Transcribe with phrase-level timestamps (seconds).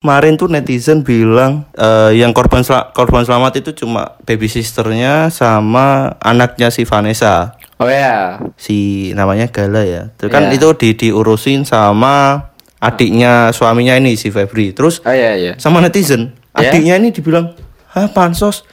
[0.00, 6.16] Kemarin tuh netizen bilang eh, yang korban sel- korban selamat itu cuma baby sisternya sama
[6.24, 8.40] anaknya si Vanessa, Oh ya.
[8.56, 10.08] si namanya Gala ya.
[10.08, 10.56] Itu kan Iya.
[10.56, 12.48] itu di diurusin sama
[12.80, 14.72] adiknya suaminya ini si Febri.
[14.72, 15.60] Terus Oh ya ya.
[15.60, 16.72] sama netizen, Ya.
[16.72, 17.52] adiknya ini dibilang,
[17.92, 18.64] "Hah, pansos?"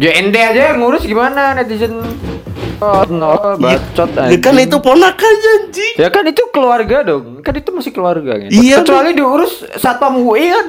[0.00, 2.00] Ya ente aja yang ngurus gimana netizen.
[2.80, 5.94] Oh, no, bacot Ya, kan itu ponakannya anjing.
[6.00, 7.44] Ya kan itu keluarga dong.
[7.44, 8.48] Kan itu masih keluarga kan.
[8.48, 10.66] Iya, Kecuali diurus satpam UI kan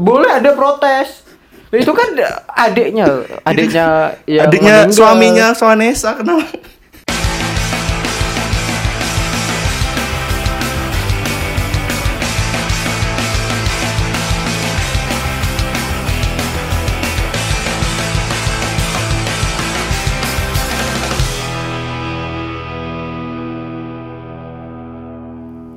[0.00, 1.28] boleh ada protes.
[1.72, 2.12] Itu kan
[2.52, 4.96] adiknya, adiknya yang adiknya meninggal.
[4.96, 6.44] suaminya Vanessa kenapa?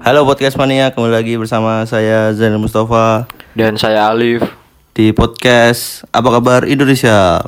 [0.06, 3.26] Halo podcast mania, kembali lagi bersama saya Zainal Mustafa
[3.58, 4.46] dan saya Alif.
[4.94, 7.42] di podcast Apa Kabar Indonesia.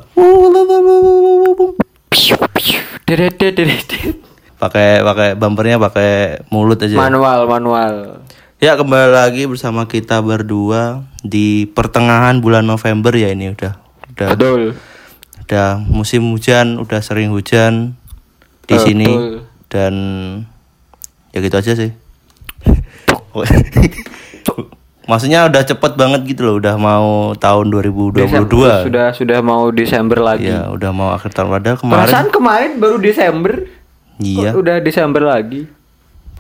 [4.58, 6.98] Pakai pakai bumpernya pakai mulut aja.
[6.98, 8.26] Manual, manual.
[8.58, 13.78] Ya kembali lagi bersama kita berdua di pertengahan bulan November ya ini udah
[14.18, 14.74] udah Betul.
[15.46, 17.94] udah musim hujan, udah sering hujan
[18.66, 18.82] di Betul.
[18.82, 19.10] sini
[19.70, 19.94] dan
[21.30, 22.07] ya gitu aja sih.
[25.08, 28.28] Maksudnya udah cepet banget gitu loh, udah mau tahun 2022.
[28.28, 30.52] Desember, sudah sudah mau Desember lagi.
[30.52, 32.00] Ya, udah mau akhir tahun padahal kemarin.
[32.04, 33.54] Perasaan kemarin baru Desember.
[34.20, 34.52] Iya.
[34.52, 35.64] Udah Desember lagi.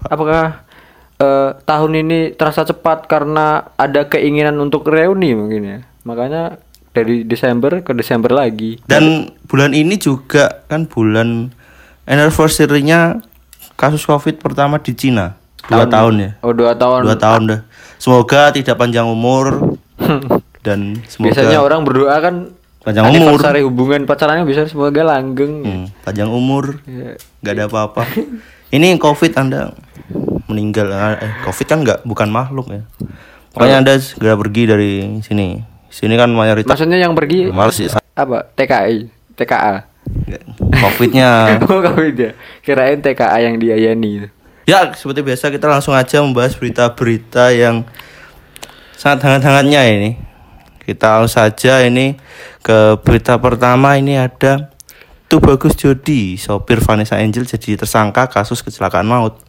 [0.03, 0.67] Apakah
[1.15, 5.79] eh, tahun ini terasa cepat karena ada keinginan untuk reuni mungkin ya?
[6.03, 6.59] Makanya
[6.91, 8.83] dari Desember ke Desember lagi.
[8.83, 11.55] Dan bulan ini juga kan bulan
[12.03, 13.23] anniversary-nya
[13.77, 15.36] kasus Covid pertama di Cina.
[15.67, 16.29] Dua tahun, ya.
[16.39, 17.01] Oh dua tahun.
[17.03, 17.59] Dua tahun dah.
[17.97, 19.75] Semoga tidak panjang umur
[20.65, 22.35] dan semoga Biasanya orang berdoa kan
[22.79, 23.35] Panjang umur.
[23.35, 25.53] anniversary hubungan pacarannya bisa semoga langgeng.
[25.59, 27.19] Hmm, panjang umur, Ya.
[27.41, 28.07] nggak ada apa-apa.
[28.69, 29.75] Ini Covid Anda
[30.45, 30.87] meninggal.
[31.17, 32.87] Eh, Covid kan nggak bukan makhluk ya.
[33.51, 35.59] Pokoknya Anda segera pergi dari sini.
[35.89, 37.97] Sini kan mayoritas Maksudnya yang pergi males ya.
[38.13, 38.45] apa?
[38.53, 39.83] TKI, TKA.
[40.77, 41.29] Covid-nya
[41.65, 42.31] Oh Covid ya.
[42.61, 44.29] Kirain TKA yang diayani.
[44.67, 47.87] Ya, seperti biasa kita langsung aja membahas berita-berita yang
[48.99, 50.09] sangat hangat-hangatnya ini.
[50.83, 52.19] Kita langsung saja ini
[52.59, 54.67] ke berita pertama ini ada
[55.27, 59.39] tuh bagus Jody, sopir Vanessa Angel jadi tersangka kasus kecelakaan maut.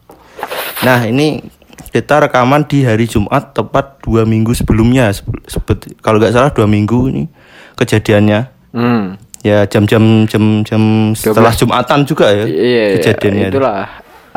[0.86, 1.42] Nah, ini
[1.90, 6.70] kita rekaman di hari Jumat tepat dua minggu sebelumnya, Sebe- seperti kalau nggak salah dua
[6.70, 7.26] minggu ini
[7.74, 8.40] kejadiannya.
[8.70, 9.18] Hmm.
[9.42, 13.50] Ya jam-jam jam-jam setelah Jumatan juga ya Iya, kejadiannya.
[13.50, 13.86] itulah.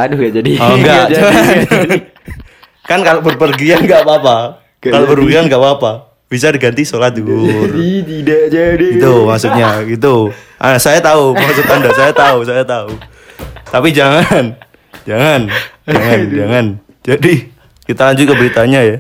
[0.08, 0.52] Aduh ya jadi.
[0.58, 1.22] Oh enggak, jadi.
[1.22, 1.56] jangan.
[2.90, 4.38] kan kalau berpergian enggak apa-apa.
[4.82, 5.12] Nggak Kalau jadi.
[5.14, 5.92] berpergian enggak apa-apa.
[6.32, 7.68] Bisa diganti sholat zuhur.
[7.68, 8.88] Jadi tidak jadi.
[8.98, 10.32] Itu maksudnya gitu.
[10.56, 12.96] Ah, saya tahu maksud Anda, saya tahu, saya tahu.
[13.68, 14.56] Tapi jangan.
[15.04, 15.42] Jangan.
[15.84, 16.66] Jangan, jangan.
[17.04, 17.34] Jadi
[17.84, 18.98] kita lanjut ke beritanya ya.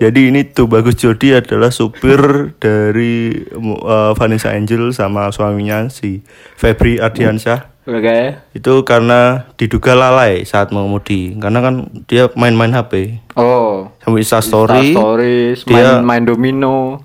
[0.00, 3.36] Jadi ini tuh Bagus Jody adalah supir dari
[3.84, 6.24] uh, Vanessa Angel sama suaminya si
[6.56, 8.36] Febri Ardiansyah Oke.
[8.52, 11.74] itu karena diduga lalai saat mengemudi karena kan
[12.04, 13.88] dia main-main HP Oh.
[13.98, 17.00] sambil Insta story Stories, dia- main, main domino.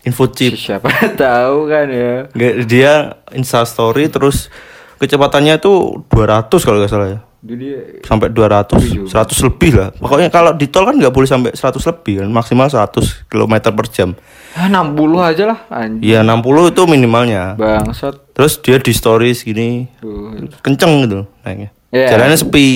[0.00, 0.88] info chip Siapa
[1.20, 2.24] tahu kan ya.
[2.64, 2.92] Dia
[3.30, 4.48] Insta story terus
[4.96, 5.72] kecepatannya itu
[6.06, 7.72] 200 kalau nggak salah ya Jadi
[8.04, 9.08] sampai 200 100
[9.42, 13.00] lebih lah pokoknya kalau di tol kan nggak boleh sampai 100 lebih kan maksimal 100
[13.26, 14.12] km per jam
[14.52, 16.04] ah, 60 aja lah anjing.
[16.04, 16.36] ya 60
[16.68, 18.36] itu minimalnya Bangsat.
[18.36, 20.36] terus dia di stories gini Tuh.
[20.60, 22.12] kenceng gitu naiknya Iya.
[22.12, 22.68] jalannya sepi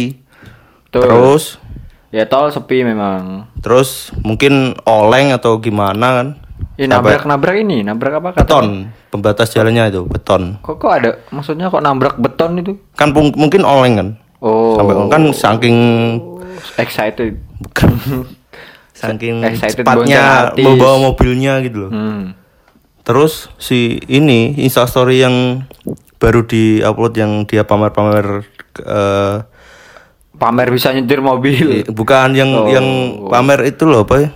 [0.89, 1.03] Tuh.
[1.03, 1.45] terus
[2.09, 3.45] Ya tol sepi memang.
[3.59, 6.29] terus mungkin oleng atau gimana kan
[6.75, 8.41] Ya Sampai- nabrak-nabrak ini, nabrak apa kata?
[8.41, 8.67] beton
[9.09, 12.81] pembatas jalannya itu beton Kok kok ada maksudnya kok nabrak beton itu?
[12.95, 14.09] kan mungkin oleng kan
[14.45, 14.77] Oh.
[14.77, 15.79] sampai kan saking
[16.77, 17.41] excited.
[17.57, 17.91] bukan
[18.95, 22.37] saking Excited cepatnya membawa mobilnya gitu loh Hmm.
[23.03, 25.65] terus si ini instastory yang
[26.17, 28.45] baru diupload yang dia pamer-pamer
[28.79, 29.37] eh,
[30.35, 31.87] Pamer bisa nyetir mobil.
[31.89, 32.67] bukan yang Oh.
[32.67, 32.87] yang
[33.29, 34.29] pamer itu loh apa ya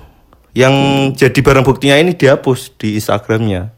[0.56, 0.74] yang
[1.12, 3.70] jadi barang buktinya ini dihapus di Instagramnya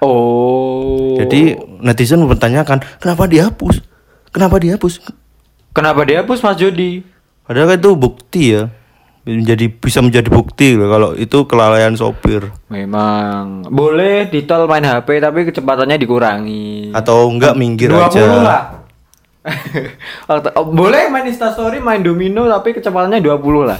[0.00, 1.16] Oh.
[1.16, 3.80] jadi netizen mempertanyakan kenapa dihapus
[4.28, 5.00] kenapa dihapus
[5.76, 7.04] kenapa dihapus Mas Jody?
[7.44, 8.72] Padahal kan itu bukti ya.
[9.26, 15.18] Menjadi bisa menjadi bukti loh kalau itu kelalaian sopir Memang boleh di tol main HP
[15.18, 16.94] tapi kecepatannya dikurangi.
[16.94, 18.22] atau enggak minggir 20 aja.
[18.22, 18.62] lah.
[20.30, 23.78] Oh, boleh main Instastory, main domino tapi kecepatannya 20 lah.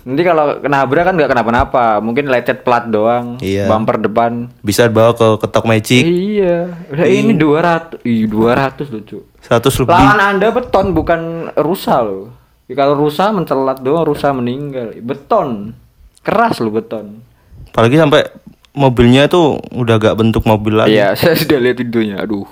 [0.00, 3.68] Nanti kalau kenabrak kan nggak kenapa-napa, mungkin lecet plat doang, Iya.
[3.68, 4.48] bumper depan.
[4.60, 9.22] Bisa bawa ke ketok magic Iya, udah ini 200, ih 200 loh, Cuk.
[9.40, 9.92] 100 lebih.
[9.92, 11.20] Lawan Anda beton bukan
[11.54, 12.32] rusa loh.
[12.64, 14.96] Ya, kalau rusa mencelat doang, rusa meninggal.
[14.96, 15.76] Beton.
[16.20, 17.20] Keras loh beton.
[17.68, 18.24] Apalagi sampai
[18.70, 20.96] mobilnya itu udah gak bentuk mobil lagi.
[20.96, 22.24] Iya, saya sudah lihat videonya.
[22.24, 22.48] Aduh.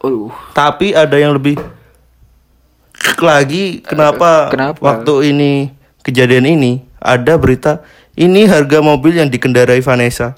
[0.00, 0.32] Aduh.
[0.54, 1.60] Tapi ada yang lebih
[3.20, 4.80] lagi kenapa, Kenapa?
[4.80, 5.52] waktu ini
[6.00, 7.80] kejadian ini ada berita
[8.14, 10.36] ini harga mobil yang dikendarai Vanessa.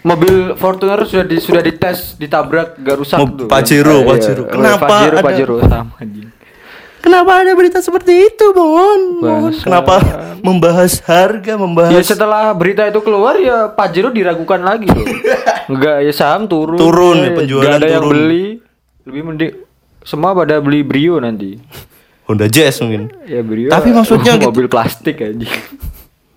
[0.00, 3.46] Mobil Fortuner sudah di, sudah dites ditabrak gak rusak Mob- tuh.
[3.46, 4.08] Pajero, Iya.
[4.08, 4.42] Pajero.
[4.42, 6.28] Oh, Kenapa Pajero, ada- Pajero sama anjing.
[6.98, 9.00] Kenapa ada berita seperti itu, Bon?
[9.16, 9.64] Bon, Bangsa.
[9.64, 9.94] Kenapa
[10.38, 15.06] membahas harga, membahas Ya setelah berita itu keluar ya Pajero diragukan lagi loh.
[15.70, 16.76] Enggak ya saham turun.
[16.76, 18.12] Turun, ya, penjualan nggak ada yang turun.
[18.14, 18.46] beli.
[19.02, 19.52] Lebih mending
[20.00, 21.58] semua pada beli Brio nanti.
[22.28, 23.08] Honda Jazz mungkin.
[23.24, 23.72] Ya Brio.
[23.72, 24.46] Tapi maksudnya gitu.
[24.46, 25.48] mobil plastik aja.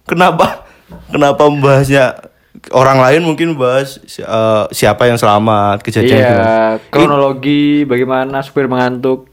[0.07, 0.63] Kenapa?
[1.07, 2.31] Kenapa membahasnya
[2.71, 6.47] orang lain mungkin bahas eh, siapa yang selamat kejadian Iya, gimana.
[6.87, 9.27] kronologi bagaimana supir mengantuk.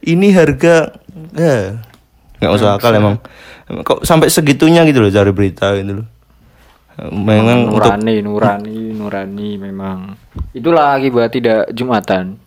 [0.00, 0.94] ini harga
[1.34, 1.82] ya
[2.38, 3.18] nggak masuk akal emang
[3.82, 6.06] kok sampai segitunya gitu loh cari berita gitu loh
[7.10, 9.98] memang untuk nurani, nurani, nurani memang.
[10.50, 12.38] Itulah akibat tidak jumatan.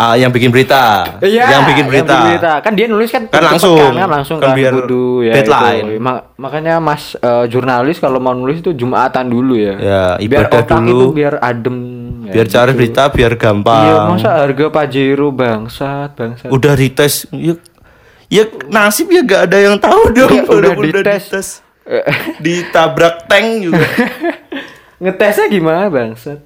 [0.00, 3.76] Ah, yang bikin berita yang bikin berita Kan dia nulis kan Kan langsung.
[3.76, 5.84] kan, langsung Kan kan, biar kudu ya deadline.
[5.86, 6.00] itu.
[6.00, 9.74] Ma- makanya Mas eh, jurnalis kalau mau nulis itu jumatan dulu ya.
[9.76, 10.88] Ya, biar otak dulu.
[10.88, 11.76] itu biar adem.
[12.22, 12.78] ya biar cari gitu.
[12.78, 16.48] berita biar gampang Iya, masa harga Pajero bangsat, bangsat.
[16.48, 17.54] udah dites ya,
[18.28, 21.60] ya nasib ya gak ada yang tahu dong Iya, udah Walaupun dites.
[21.82, 22.06] Eh,
[22.38, 23.82] ditabrak tank juga
[25.02, 26.38] Ngetesnya gimana bangsat?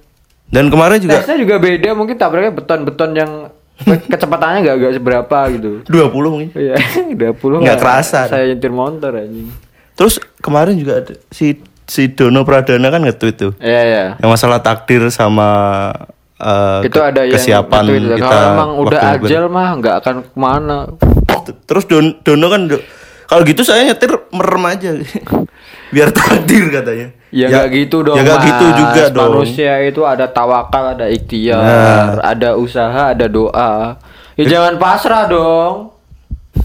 [0.54, 3.30] Dan kemarin juga Tesnya juga beda, mungkin tabraknya beton-beton yang
[3.76, 5.70] ke- kecepatannya gak, gak seberapa gitu.
[5.84, 6.78] 20 mungkin Iya,
[7.34, 8.24] 20 Nggak kerasa.
[8.24, 9.50] Saya nyetir motor anjing.
[9.92, 11.54] terus kemarin juga ada si
[11.84, 14.04] si Dono Pradana kan nge-tweet tuh Iya, iya.
[14.16, 15.50] yang masalah takdir sama
[16.34, 20.14] eh, Itu ke- ada yang kesiapan nge-tweet, kita kalau emang udah ajal mah nggak akan
[20.22, 20.78] ke mana.
[21.64, 22.66] terus Don- Dono kan
[23.24, 24.90] kalau gitu saya nyetir merem aja
[25.94, 28.14] biar takdir katanya Ya nggak gitu dong.
[28.14, 28.46] ya Mas.
[28.46, 32.22] gitu juga dong Manusia itu ada tawakal, ada ikhtiar, Nah.
[32.24, 33.98] ada usaha, ada doa.
[34.34, 35.90] Ya jangan pasrah dong.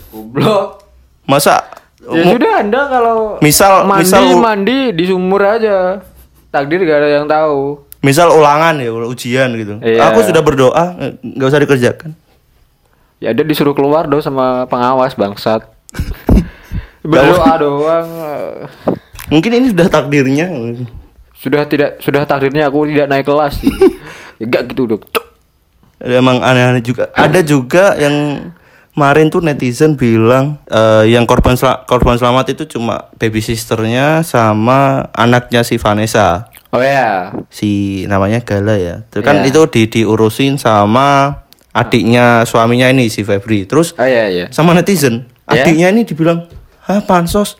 [0.07, 0.85] Goblok.
[1.23, 1.65] masa
[1.99, 6.05] Ya sudah Anda kalau Misal- mandi misal mandi di sumur aja.
[6.47, 7.85] Takdir gak ada yang tahu.
[7.99, 10.07] misal ulangan ya ujian gitu Iya.
[10.07, 12.15] aku sudah berdoa eh, nggak usah dikerjakan
[13.17, 15.67] Ya ada disuruh keluar dong sama pengawas bangsat.
[17.09, 18.07] Berdoa doang.
[19.27, 20.45] mungkin ini sudah takdirnya
[21.33, 23.61] Sudah tidak sudah takdirnya aku tidak naik kelas.
[24.39, 24.85] ya gak gitu.
[24.89, 25.03] Cuk.
[25.99, 28.47] emang aneh-aneh juga ada juga yang
[28.89, 35.07] kemarin tuh netizen bilang eh, yang korban sel- korban selamat itu cuma baby sisternya sama
[35.11, 37.33] anaknya si Vanessa Oh ya.
[37.49, 37.69] si
[38.05, 39.01] namanya Gala ya.
[39.09, 39.49] Terus kan Iya.
[39.49, 41.33] itu di diurusin sama
[41.69, 43.65] adiknya suaminya ini si Febri.
[43.65, 44.45] Terus Oh iya iya.
[44.49, 45.65] sama netizen, Ya.
[45.65, 46.45] adiknya ini dibilang,
[46.89, 47.55] "Hah, pansos?"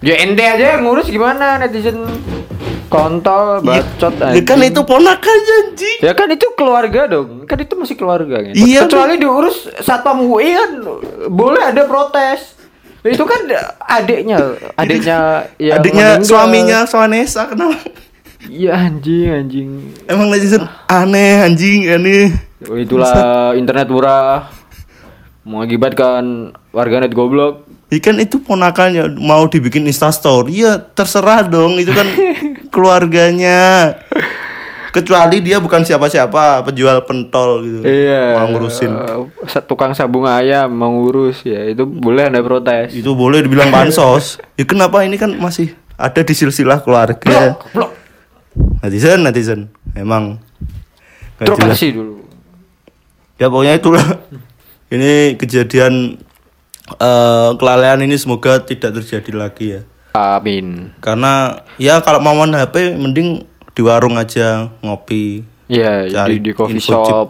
[0.00, 2.00] Ya ente aja yang ngurus gimana netizen
[2.88, 4.48] kontol bacot Ya, anjing.
[4.48, 5.98] kan itu ponakan anjing.
[6.00, 7.44] Ya kan itu keluarga dong.
[7.44, 8.52] Kan itu masih keluarga kan.
[8.52, 10.70] Iya, Kecuali diurus satpam UI kan
[11.28, 12.56] boleh ada protes.
[13.00, 13.44] Itu kan
[13.80, 16.28] adiknya, adiknya yang adiknya meninggal.
[16.28, 17.76] suaminya Vanessa kenapa?
[18.44, 19.68] Iya anjing anjing.
[20.04, 22.32] Emang netizen aneh anjing aneh.
[22.64, 23.12] Oh, itulah
[23.52, 24.48] internet murah
[25.42, 27.64] mengakibatkan warganet goblok.
[27.90, 32.06] Ikan itu ponakannya mau dibikin instastory ya terserah dong itu kan
[32.74, 33.94] keluarganya.
[34.90, 37.78] Kecuali dia bukan siapa-siapa, penjual pentol gitu.
[37.86, 38.42] Iya.
[38.42, 38.90] Mau ngurusin.
[38.90, 42.90] eh, tukang sabung ayam mau ngurus ya itu boleh ada protes.
[42.90, 47.90] itu boleh dibilang bansos ya kenapa ini kan masih ada di silsilah keluarga Blok.
[48.82, 49.60] netizen netizen
[49.94, 50.42] emang
[51.38, 51.54] jelas.
[51.54, 52.14] Terokasi dulu.
[53.38, 54.02] ya pokoknya itulah
[54.90, 56.18] ini kejadian
[56.92, 59.82] eh, kelalaian ini semoga tidak terjadi lagi ya
[60.12, 60.90] Amin.
[60.98, 66.52] karena ya kalau mau main HP mending di warung aja ngopi Iya, Cari di, di
[66.52, 67.06] coffee info chip.
[67.06, 67.28] shop.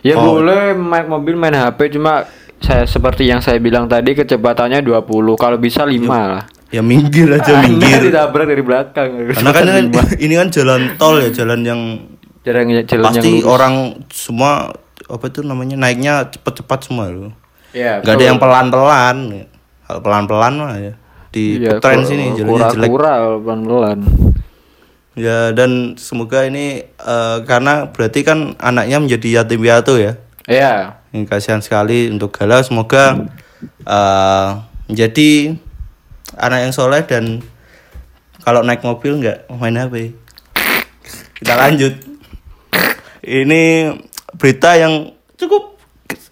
[0.00, 0.32] Ya Oh.
[0.32, 2.24] boleh main mobil main HP cuma
[2.56, 5.04] saya seperti yang saya bilang tadi kecepatannya 20
[5.36, 6.48] kalau bisa 5 lah.
[6.72, 9.08] ya minggir aja Anda minggir ditabrak dari belakang.
[9.28, 11.80] karena kan ini, ini kan jalan tol ya jalan yang
[12.40, 13.44] ya, jalan yang pasti lurus.
[13.44, 13.74] orang
[14.08, 14.72] semua
[15.10, 17.32] apa itu namanya naiknya cepet-cepat semua loh
[17.70, 19.16] Iya, nggak ada yang pelan-pelan
[19.84, 20.94] kalau pelan-pelan mah ya
[21.30, 23.98] di Iya, tren sini jalannya jelek pelan-pelan.
[25.12, 30.98] ya dan semoga ini eh, karena berarti kan anaknya menjadi yatim piatu ya Iya.
[31.10, 33.22] ini kasihan sekali untuk Gala semoga
[33.80, 34.48] eh,
[34.86, 35.54] menjadi
[36.34, 37.38] anak yang soleh dan
[38.40, 40.16] kalau naik mobil nggak main HP.
[41.36, 41.92] Kita lanjut.
[43.20, 43.92] Ini
[44.36, 45.74] berita yang cukup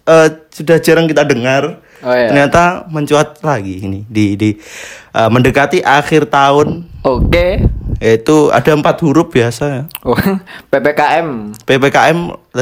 [0.05, 1.81] eh, sudah jarang kita dengar.
[1.99, 2.31] Oh, iya.
[2.31, 4.55] Ternyata mencuat lagi ini di di
[5.11, 7.59] eh, mendekati akhir tahun Oke.
[7.99, 9.83] yaitu ada empat huruf biasa ya.
[10.07, 10.15] Oh,
[10.71, 11.51] PPKM.
[11.67, 12.17] PPKM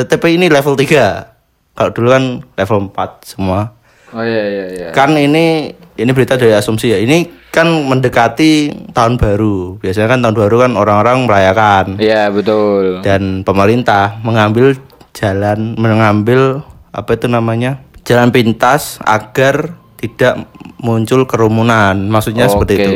[0.10, 1.78] tapi ini level 3.
[1.78, 2.24] Kalau dulu kan
[2.58, 3.78] level 4 semua.
[4.10, 4.88] Oh iya iya iya.
[4.90, 6.98] Kan ini ini berita dari asumsi ya.
[6.98, 9.78] Ini kan mendekati tahun baru.
[9.78, 13.06] Biasanya kan tahun baru kan orang-orang merayakan Iya, betul.
[13.06, 14.74] dan pemerintah mengambil
[15.18, 16.62] jalan mengambil
[16.94, 17.82] apa itu namanya?
[18.06, 20.48] jalan pintas agar tidak
[20.80, 22.08] muncul kerumunan.
[22.08, 22.80] Maksudnya seperti Oke.
[22.80, 22.92] itu.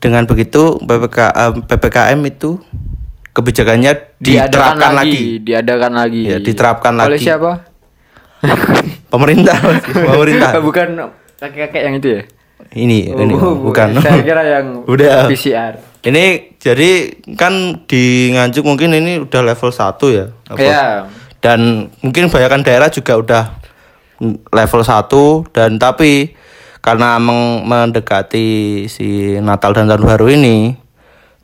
[0.00, 1.18] Dengan begitu PPK,
[1.68, 2.56] PPKM itu
[3.30, 5.44] kebijakannya Diadakan diterapkan lagi, lagi.
[5.44, 6.22] diadakan lagi.
[6.24, 7.20] Ya, diterapkan Oleh lagi.
[7.20, 7.52] siapa?
[9.12, 10.50] Pemerintah, pemerintah.
[10.64, 10.88] Bukan
[11.36, 12.22] kakek-kakek yang itu ya?
[12.72, 13.98] Ini, ini Oh, bukan.
[14.00, 15.28] Saya kira yang Udah.
[15.28, 15.76] PCR.
[16.00, 20.26] Ini jadi kan di Nganjuk mungkin ini udah level 1 ya.
[20.48, 20.56] apa?
[20.56, 20.86] Iya.
[21.42, 23.44] Dan mungkin kebanyakan daerah juga udah
[24.54, 26.38] level 1 dan tapi
[26.78, 30.78] karena meng- mendekati si Natal dan Tahun Baru ini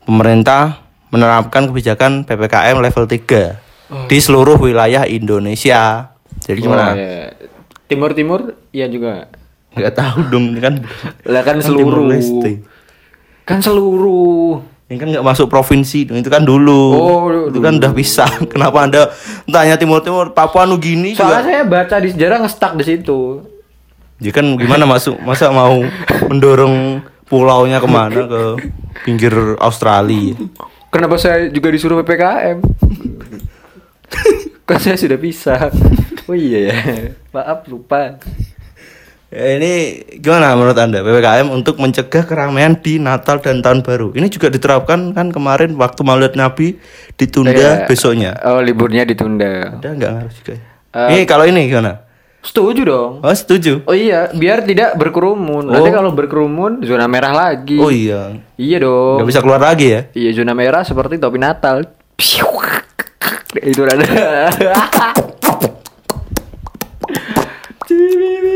[0.07, 6.13] pemerintah menerapkan kebijakan PPKM level 3 di seluruh wilayah Indonesia.
[6.39, 6.93] Jadi gimana?
[6.93, 7.33] Oh, iya.
[7.89, 9.27] Timur-timur iya juga.
[9.73, 10.75] Nggak tahu dong kan
[11.25, 12.13] Lah kan kan seluruh.
[13.49, 14.61] Kan seluruh.
[14.89, 16.97] Ini kan nggak masuk provinsi, itu kan dulu.
[16.97, 18.25] Oh, itu kan udah bisa.
[18.53, 19.13] Kenapa anda
[19.45, 21.49] tanya timur timur Papua Nugini Soalnya juga?
[21.53, 23.45] saya baca di sejarah nge-stuck di situ.
[24.17, 25.21] Ya kan gimana masuk?
[25.21, 25.85] Masa mau
[26.33, 28.43] mendorong pulaunya ke mana ke
[29.05, 30.41] pinggir Australia?
[30.89, 32.59] Kenapa saya juga disuruh PPKM?
[34.69, 35.69] kan saya sudah bisa.
[36.25, 36.77] Oh iya ya.
[37.37, 38.17] Maaf lupa.
[39.29, 39.73] Ya, ini
[40.25, 44.17] gimana menurut anda ppkm untuk mencegah keramaian di Natal dan Tahun Baru?
[44.17, 46.81] Ini juga diterapkan kan kemarin waktu Maulid Nabi
[47.21, 48.33] ditunda Kayak- besoknya.
[48.41, 49.77] Oh, liburnya ditunda.
[49.77, 50.53] Ada nggak ngaruh juga?
[50.57, 50.61] ya?
[50.97, 52.09] Eh, ini kalau ini gimana?
[52.41, 53.13] Setuju dong.
[53.21, 53.85] Oh setuju.
[53.85, 55.77] Oh iya, biar tidak berkerumun.
[55.77, 57.77] Nanti kalau berkerumun zona merah lagi.
[57.77, 58.33] Oh iya.
[58.57, 59.21] Iya dong.
[59.21, 60.01] Nggak bisa keluar lagi ya?
[60.17, 61.85] Iya zona merah seperti topi Natal.
[63.61, 64.01] Itu ada.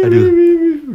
[0.03, 0.27] Aduh.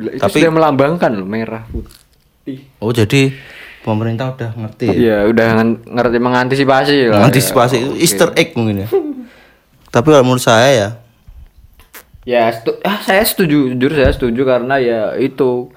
[0.09, 2.67] Itu Tapi- sudah melambangkan loh merah putih.
[2.77, 3.35] Oh jadi
[3.81, 4.93] pemerintah udah ngerti ya?
[4.93, 5.47] Iya, udah
[5.85, 7.23] ngerti mengantisipasi lah.
[7.23, 7.99] Antisipasi itu Oke.
[7.99, 8.87] Easter egg mungkin ya.
[9.87, 10.89] Tapi kalau menurut saya ya,
[12.23, 15.71] Ya, setu- ah, saya setuju, jujur saya setuju karena ya itu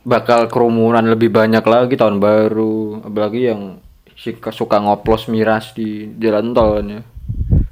[0.00, 3.82] bakal kerumunan lebih banyak lagi tahun baru, apalagi yang
[4.14, 7.02] suka, suka ngoplos miras di jalan tol kan ya.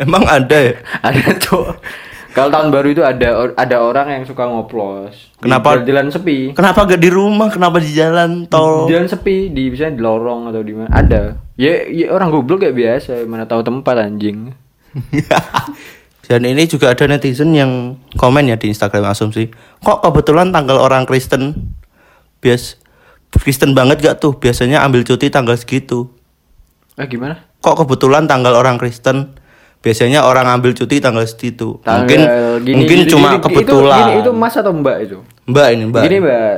[0.01, 0.75] emang ada ya?
[1.07, 1.79] Ada tuh.
[2.33, 5.37] Kalau tahun baru itu ada ada orang yang suka ngoplos.
[5.37, 5.77] Di Kenapa?
[5.77, 6.39] jalan, jalan sepi.
[6.57, 7.53] Kenapa gak di rumah?
[7.53, 8.89] Kenapa di jalan tol?
[8.89, 10.89] Di jalan sepi, di misalnya di lorong atau di mana.
[10.89, 11.37] Ada.
[11.61, 14.49] Ya, ya orang goblok kayak biasa, mana tahu tempat anjing.
[16.33, 19.53] Dan ini juga ada netizen yang komen ya di Instagram asumsi.
[19.85, 21.77] Kok kebetulan tanggal orang Kristen?
[22.41, 22.81] Bias
[23.29, 24.41] Kristen banget gak tuh?
[24.41, 26.09] Biasanya ambil cuti tanggal segitu.
[26.97, 27.45] Eh gimana?
[27.61, 29.37] Kok kebetulan tanggal orang Kristen?
[29.83, 31.83] Biasanya orang ambil cuti tanggal segitu.
[31.83, 32.21] Tanggal mungkin
[32.63, 34.07] gini, mungkin gini, cuma gini, kebetulan.
[34.15, 35.19] Itu, itu mas atau mbak itu?
[35.51, 36.03] Mbak ini mbak.
[36.07, 36.55] Gini mbak,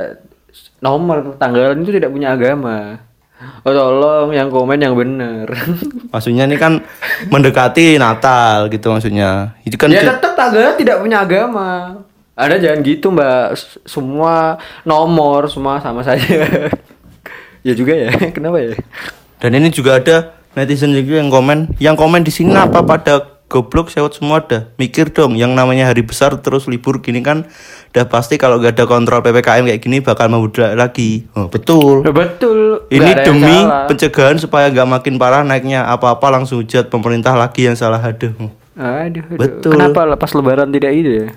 [0.77, 3.01] nomor tanggalan itu tidak punya agama.
[3.65, 5.49] Oh tolong yang komen yang bener.
[6.13, 6.79] Maksudnya ini kan
[7.27, 9.59] mendekati Natal gitu maksudnya.
[9.67, 11.99] Itu kan ya tetap tanggalan tidak punya agama.
[12.35, 16.23] Ada jangan gitu mbak, semua nomor semua sama saja.
[17.65, 18.77] ya juga ya, kenapa ya?
[19.41, 23.93] dan ini juga ada netizen juga yang komen, yang komen di sini apa pada goblok
[23.93, 24.73] sewot semua ada.
[24.75, 27.45] Mikir dong, yang namanya hari besar terus libur gini kan
[27.93, 31.29] udah pasti kalau gak ada kontrol PPKM kayak gini bakal membludak lagi.
[31.37, 32.03] Oh, betul.
[32.03, 32.89] Ya, betul.
[32.89, 33.55] Ini demi
[33.87, 38.33] pencegahan supaya nggak makin parah naiknya apa-apa langsung hujat pemerintah lagi yang salah aduh.
[38.75, 39.39] Aduh, aduh.
[39.39, 39.71] Betul.
[39.77, 41.27] Kenapa lepas lebaran tidak itu ya?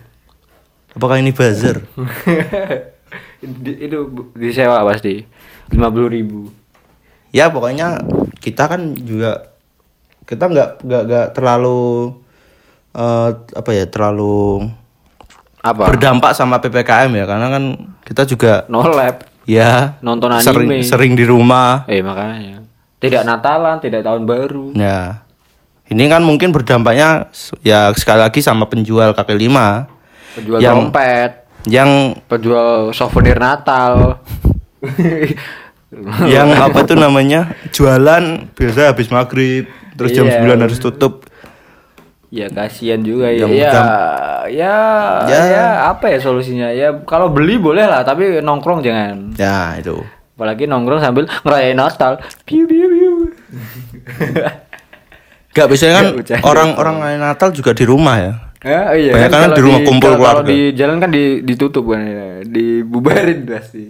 [0.96, 1.84] Apakah ini buzzer?
[3.38, 3.98] Di- itu
[4.34, 5.22] disewa pasti.
[5.68, 6.48] 50.000 ribu.
[7.28, 8.00] ya pokoknya
[8.48, 9.52] kita kan juga
[10.24, 12.12] kita nggak nggak nggak terlalu
[12.90, 14.68] eh, apa ya terlalu
[15.58, 15.88] Apa?
[15.88, 17.64] berdampak sama ppkm ya karena kan
[18.02, 19.24] kita juga no lab.
[19.44, 20.44] ya Nonton anime.
[20.44, 22.60] sering sering di rumah Eh makanya.
[22.98, 24.74] Tidak Natalan, tidak tahun baru.
[24.74, 25.22] ya
[25.88, 29.88] ini kan mungkin berdampaknya ya sekali lagi sama penjual kaki lima
[30.34, 31.30] Penjual Yang- trompet,
[31.66, 31.90] yang
[32.26, 34.20] penjual souvenir Natal.
[36.28, 39.64] yang apa tuh namanya jualan biasa habis maghrib
[39.94, 40.44] terus jam Iya.
[40.44, 41.24] 9 harus tutup
[42.28, 43.40] Ya kasihan juga ya.
[43.40, 43.88] Ya, jam-
[44.52, 44.76] ya,
[45.24, 45.40] Ya.
[45.48, 46.68] ya, apa ya solusinya?
[46.68, 49.32] Ya kalau beli boleh lah, tapi nongkrong jangan.
[49.34, 50.04] Ya itu.
[50.36, 52.20] Apalagi nongkrong sambil ngerayain Natal.
[52.44, 53.12] Piu piu piu.
[55.56, 56.06] Gak biasanya kan
[56.44, 58.32] orang-orang ngerayain Natal juga di rumah ya.
[58.60, 59.12] Ya, iya.
[59.14, 60.50] Banyak kan kalau di rumah kumpul kalau- Kalau keluarga.
[60.50, 62.26] di jalan kan di, ditutup kan ya.
[62.44, 63.84] Dibubarin pasti.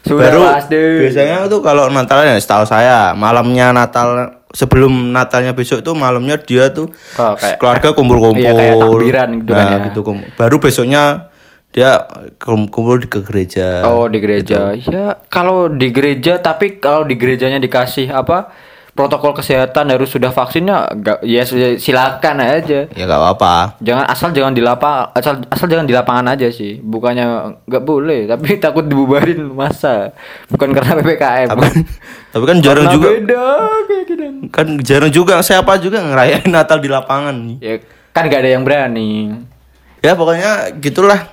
[0.00, 0.76] Sudah Baru pasti.
[0.98, 4.08] biasanya tuh kalau Natal ya setahu saya malamnya Natal
[4.50, 8.40] sebelum Natalnya besok itu malamnya dia tuh Oh, kayak- keluarga kumpul-kumpul.
[8.40, 9.86] Iya, kayak takbiran gitu kan Nah, ya.
[9.86, 10.00] gitu,
[10.34, 11.02] Baru besoknya
[11.70, 11.90] dia
[12.34, 13.86] kum- kumpul di ke gereja.
[13.86, 18.50] Oh di gereja, ya kalau di gereja tapi kalau di gerejanya dikasih apa
[19.00, 21.40] protokol kesehatan harus sudah vaksinnya, enggak, ya
[21.80, 22.84] silakan aja.
[22.92, 23.80] Ya gak apa-apa.
[23.80, 26.76] Jangan asal jangan di lapang, asal asal jangan di lapangan aja sih.
[26.84, 30.12] Bukannya nggak boleh, tapi takut dibubarin masa.
[30.52, 31.48] Bukan karena ppkm.
[31.48, 31.66] Tapi,
[32.28, 33.46] tapi kan jarang Karena juga beda
[33.88, 34.24] kayak gitu.
[34.52, 37.36] kan jarang juga siapa juga ngerayain Natal di lapangan.
[37.64, 37.80] Ya
[38.12, 39.32] kan nggak ada yang berani.
[40.04, 41.32] Ya pokoknya gitulah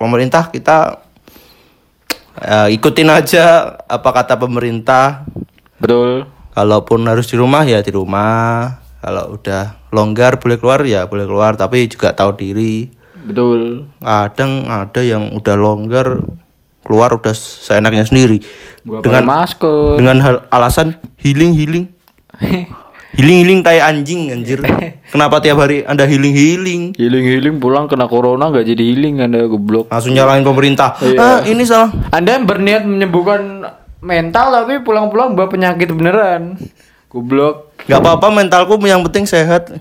[0.00, 1.04] pemerintah kita
[2.40, 5.28] eh, ikutin aja apa kata pemerintah.
[5.76, 6.37] Betul.
[6.58, 8.82] Kalaupun harus di rumah ya di rumah.
[8.98, 12.90] Kalau udah longgar boleh keluar ya boleh keluar tapi juga tahu diri.
[13.22, 13.86] Betul.
[14.02, 16.18] Kadang ada yang udah longgar
[16.82, 18.40] keluar udah seenaknya sendiri
[18.82, 20.00] Gua dengan masker.
[20.00, 21.84] dengan hal alasan healing healing
[23.12, 24.58] healing healing kayak anjing anjir.
[25.14, 26.82] Kenapa tiap hari anda healing healing?
[26.98, 29.94] Healing healing pulang kena corona nggak jadi healing anda goblok.
[29.94, 30.98] Langsung nyalain pemerintah.
[30.98, 31.18] Iya.
[31.22, 31.94] Ah ini salah.
[32.10, 33.62] Anda berniat menyembuhkan
[33.98, 36.56] mental tapi pulang-pulang bawa penyakit beneran.
[37.08, 37.72] Goblok.
[37.88, 39.72] Gak apa-apa mentalku yang penting sehat.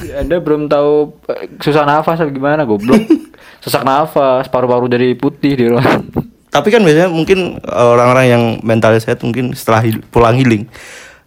[0.00, 3.02] Anda belum tahu eh, susah nafas atau gimana goblok.
[3.64, 6.08] Sesak nafas, paru-paru dari putih di ruang.
[6.48, 10.64] Tapi kan biasanya mungkin orang-orang yang mentalnya sehat mungkin setelah pulang healing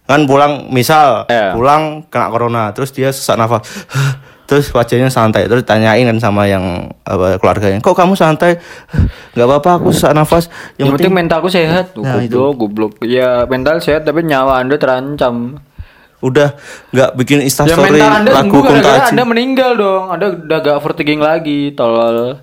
[0.04, 1.56] kan pulang misal Iya.
[1.56, 3.64] pulang kena corona terus dia sesak nafas
[4.44, 8.60] terus wajahnya santai terus tanyain kan sama yang apa keluarganya kok kamu santai
[9.32, 11.96] nggak apa-apa aku sesak nafas Yang, yang, penting mentalku sehat.
[11.96, 12.92] Nah, goblok, goblok.
[13.08, 15.58] Ya mental sehat tapi nyawa Anda terancam.
[16.24, 16.56] udah
[16.88, 20.04] nggak bikin Ya instastory mental Anda lagu kuntaji Anda meninggal dong.
[20.08, 22.40] Anda udah gak overthinking lagi, tolol.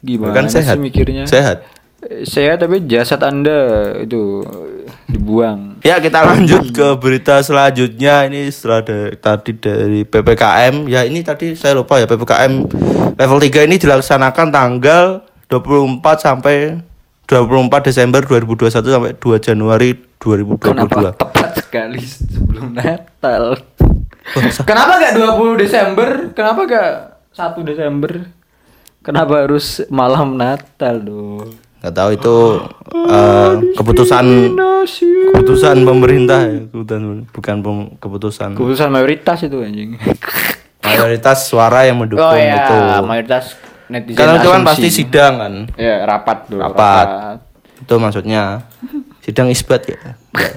[0.00, 1.24] Gimana kan sehat sih mikirnya?
[1.28, 1.62] sehat
[2.02, 4.42] Sehat tapi jasad Anda itu
[5.06, 5.78] dibuang.
[5.86, 11.54] Ya kita lanjut ke berita selanjutnya ini setelah da- tadi dari PPKM ya ini tadi
[11.54, 12.52] saya lupa ya PPKM
[13.14, 16.82] level 3 ini dilaksanakan tanggal 24 sampai
[17.30, 20.58] 24 Desember 2021 sampai 2 Januari 2022.
[20.58, 23.62] Kenapa tepat sekali sebelum Natal?
[24.66, 26.08] Kenapa gak 20 Desember?
[26.34, 26.90] Kenapa gak
[27.30, 28.12] 1 Desember?
[29.02, 31.58] Kenapa harus malam Natal dong?
[31.82, 32.36] Nggak tahu itu
[32.94, 34.26] eh, keputusan
[35.34, 37.02] keputusan pemerintah ya, keputusan
[37.34, 39.98] bukan pem- keputusan Keputusan mayoritas itu anjing.
[40.86, 42.76] mayoritas suara yang mendukung oh ya, itu.
[43.02, 43.58] mayoritas
[43.90, 44.18] netizen.
[44.18, 45.52] Karena itu kan pasti sidang kan.
[45.74, 46.62] Ya, rapat dulu.
[46.62, 47.06] Rapat.
[47.82, 48.62] Itu maksudnya
[49.26, 49.98] sidang isbat ya.
[50.38, 50.52] Ya.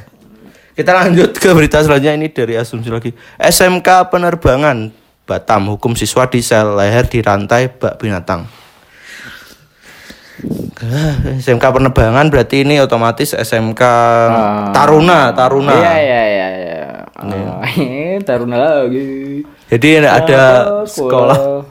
[0.76, 3.16] Kita lanjut ke berita selanjutnya ini dari asumsi lagi.
[3.42, 4.92] SMK penerbangan
[5.26, 8.46] Batam hukum siswa di sel leher di rantai bak binatang.
[11.44, 13.82] SMK penerbangan berarti ini otomatis SMK
[14.76, 15.74] Taruna, Taruna.
[15.74, 16.80] Iya, iya, iya, iya.
[17.16, 19.42] Ah, Taruna lagi.
[19.72, 20.42] Jadi ada
[20.84, 21.64] sekolah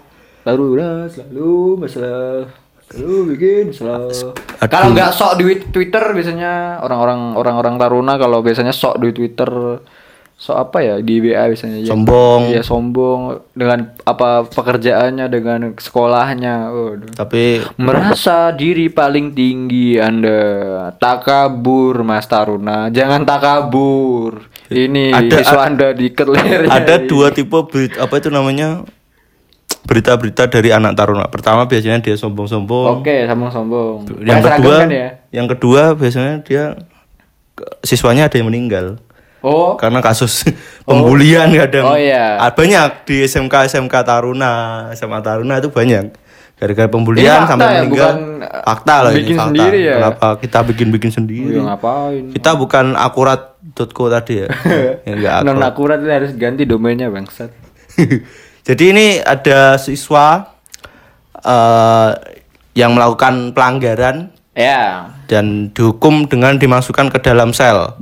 [0.45, 2.49] Taruna selalu masalah
[2.89, 3.65] selalu bikin.
[3.73, 4.33] Aduh.
[4.69, 9.49] Kalau nggak sok di Twitter biasanya orang-orang orang-orang Taruna kalau biasanya sok di Twitter
[10.35, 11.89] sok apa ya di WA biasanya ya.
[11.95, 12.41] sombong.
[12.53, 13.21] Iya sombong
[13.55, 16.69] dengan apa pekerjaannya dengan sekolahnya.
[16.75, 17.15] Waduh.
[17.15, 20.39] Tapi Merasa diri paling tinggi Anda
[20.99, 28.19] Takabur Mas Taruna Jangan takabur Ini Ada- siswa Anda lehernya ada dua tipe berita apa
[28.19, 28.83] itu namanya
[29.85, 31.29] berita-berita dari anak taruna.
[31.29, 33.05] Pertama biasanya dia sombong-sombong.
[33.05, 35.09] Oke sombong-sombong yang seragam kedua kan ya?
[35.29, 36.65] yang kedua biasanya dia
[37.85, 38.99] siswanya ada yang meninggal
[39.45, 39.77] Oh.
[39.77, 40.49] Karena kasus
[40.89, 41.85] pembulian kadang.
[41.85, 42.41] Oh, iya.
[42.41, 43.05] Ah, banyak.
[43.05, 44.53] Di SMK SMK Taruna
[44.97, 46.17] SMA Taruna itu banyak.
[46.55, 47.91] Gara-gara pembulian sampai ya, meninggal.
[47.91, 49.51] bukan, uh, fakta loh bikin ini fakta.
[49.51, 49.95] sendiri ya?
[49.99, 52.25] kenapa kita bikin-bikin Ya sendiri ngapain?
[52.31, 54.49] Kita bukan akurat.co tadi ya,
[55.07, 55.67] ya enggak Non akurat.
[55.75, 57.51] Akurat ini harus ganti domainnya bangsat.
[58.71, 60.57] Jadi ini ada siswa
[61.43, 62.11] eh,
[62.79, 67.99] yang melakukan pelanggaran Ya dan dihukum dengan dimasukkan ke dalam sel.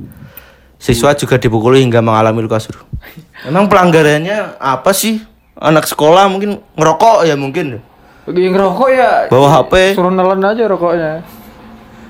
[0.83, 2.83] Siswa juga dipukuli hingga mengalami luka suruh.
[3.49, 5.23] Emang pelanggarannya apa sih?
[5.55, 7.79] Anak sekolah mungkin ngerokok ya mungkin.
[8.27, 9.95] Bagi yang ngerokok ya Bawa HP.
[9.95, 11.23] Suruh nelen aja rokoknya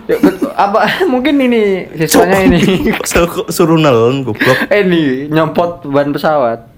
[0.08, 0.16] ya,
[0.58, 0.78] apa
[1.12, 2.90] mungkin ini siswanya ini
[3.54, 4.58] Suruh nelen goblok.
[4.68, 6.72] eh ini nyempot ban pesawat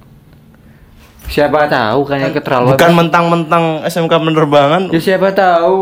[1.24, 2.76] Siapa tahu kan yang keterlaluan.
[2.76, 4.92] Bukan mentang-mentang SMK penerbangan.
[4.92, 5.80] Ya siapa tahu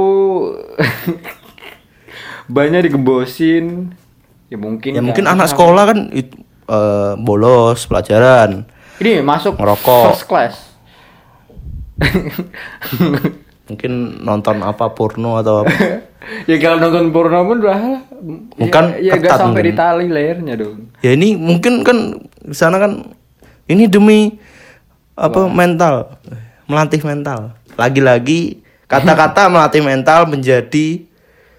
[2.47, 3.91] banyak digembosin.
[4.53, 4.93] Ya mungkin.
[4.93, 5.05] Ya kan.
[5.09, 6.37] mungkin anak sekolah kan itu
[6.69, 8.69] eh, bolos pelajaran.
[9.01, 10.13] Ini masuk Ngerokok.
[10.13, 10.55] first class.
[13.63, 15.73] Mungkin nonton apa porno atau apa.
[16.51, 17.79] ya kalau nonton porno pun udah
[18.59, 19.81] Bukan ya, ya gak sampai di mungkin.
[19.81, 20.93] tali lehernya dong.
[21.01, 21.99] ya ini mungkin kan
[22.39, 23.11] di sana kan
[23.67, 24.37] ini demi
[25.19, 26.15] apa mental
[26.67, 31.03] melatih mental lagi-lagi kata-kata melatih mental menjadi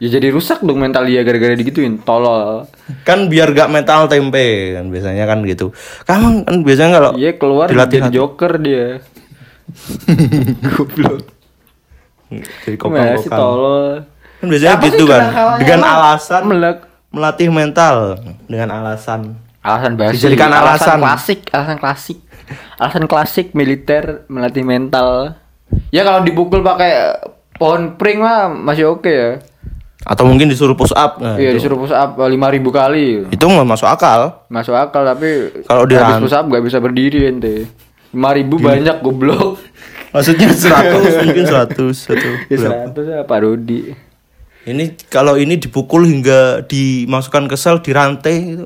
[0.04, 2.68] Ya jadi rusak dong mental dia gara-gara digituin tolol.
[3.02, 4.44] kan biar gak mental tempe
[4.76, 5.72] kan biasanya kan gitu
[6.04, 9.00] kamu kan biasanya kalau Iya keluar dilatih jadi joker dia.
[10.68, 11.24] Goblok.
[12.60, 13.88] jadi Gimana sih kopang-kopang tolol.
[14.36, 15.22] kan biasanya Apa gitu kan
[15.56, 15.94] dengan emang?
[15.96, 16.78] alasan Melek.
[17.10, 17.96] melatih mental
[18.44, 19.22] dengan alasan
[19.62, 20.20] Alasan basi.
[20.20, 21.00] Dijadikan alasan.
[21.00, 22.20] klasik, alasan klasik.
[22.76, 25.40] Alasan klasik militer melatih mental.
[25.88, 27.16] Ya kalau dipukul pakai
[27.56, 29.40] pohon pring mah masih oke ya.
[30.04, 31.58] Atau mungkin disuruh push up nah, Iya itu.
[31.58, 32.36] disuruh push up 5000
[32.70, 33.08] kali.
[33.30, 37.26] itu nggak masuk akal Masuk akal tapi Kalau di habis push up gak bisa berdiri
[37.26, 37.68] ente.
[38.12, 38.20] 5000
[38.60, 39.58] banyak goblok.
[40.10, 43.96] maksudnya 100 mungkin 100 satu Ya 100 ya Pak Rudi.
[44.64, 48.66] ini kalau ini dipukul hingga dimasukkan ke sel dirantai gitu.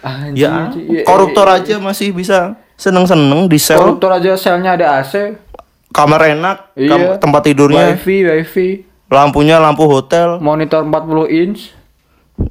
[0.00, 0.84] Anjing, ya anjing.
[0.90, 5.32] Ya, koruptor aja masih bisa seneng-seneng di sel Koruptor aja selnya ada AC.
[5.88, 6.88] kamar enak Iya.
[6.88, 8.68] kam- tempat tidurnya Wifi, wifi,
[9.08, 11.60] lampunya lampu hotel monitor 40 inch.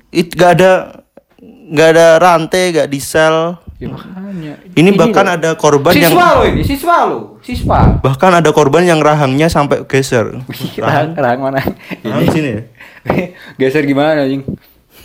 [0.09, 1.01] it gak ada
[1.39, 4.57] nggak ada rantai gak di sel Ya makanya.
[4.73, 5.37] ini bahkan loh.
[5.37, 7.79] ada korban yang siswa lo ini, siswa lo, siswa.
[8.01, 10.33] bahkan ada korban yang rahangnya sampai geser
[10.81, 11.61] Rahang, rahang mana?
[12.01, 12.61] rahang sini ya
[13.61, 14.41] Geser gimana anjing?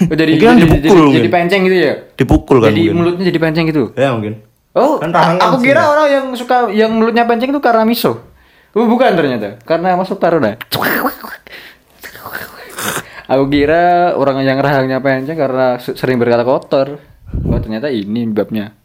[0.03, 1.19] Oh, jadi, Mungkin kan jadi, dipukul jadi, mungkin.
[1.21, 1.95] jadi penceng gitu ya?
[2.17, 2.97] dipukul kan jadi mungkin.
[2.97, 3.85] mulutnya jadi penceng gitu.
[3.93, 4.35] ya mungkin
[4.73, 5.93] Oh, Kan aku di kira sini.
[5.93, 8.25] orang yang suka yang mulutnya penceng itu karena miso.
[8.73, 9.61] Oh, bukan ternyata.
[9.61, 10.57] Karena masuk taruna.
[13.33, 17.01] Aku kira orang yang rahangnya penceng karena sering berkata kotor.
[17.49, 18.77] Oh, ternyata ini babnya.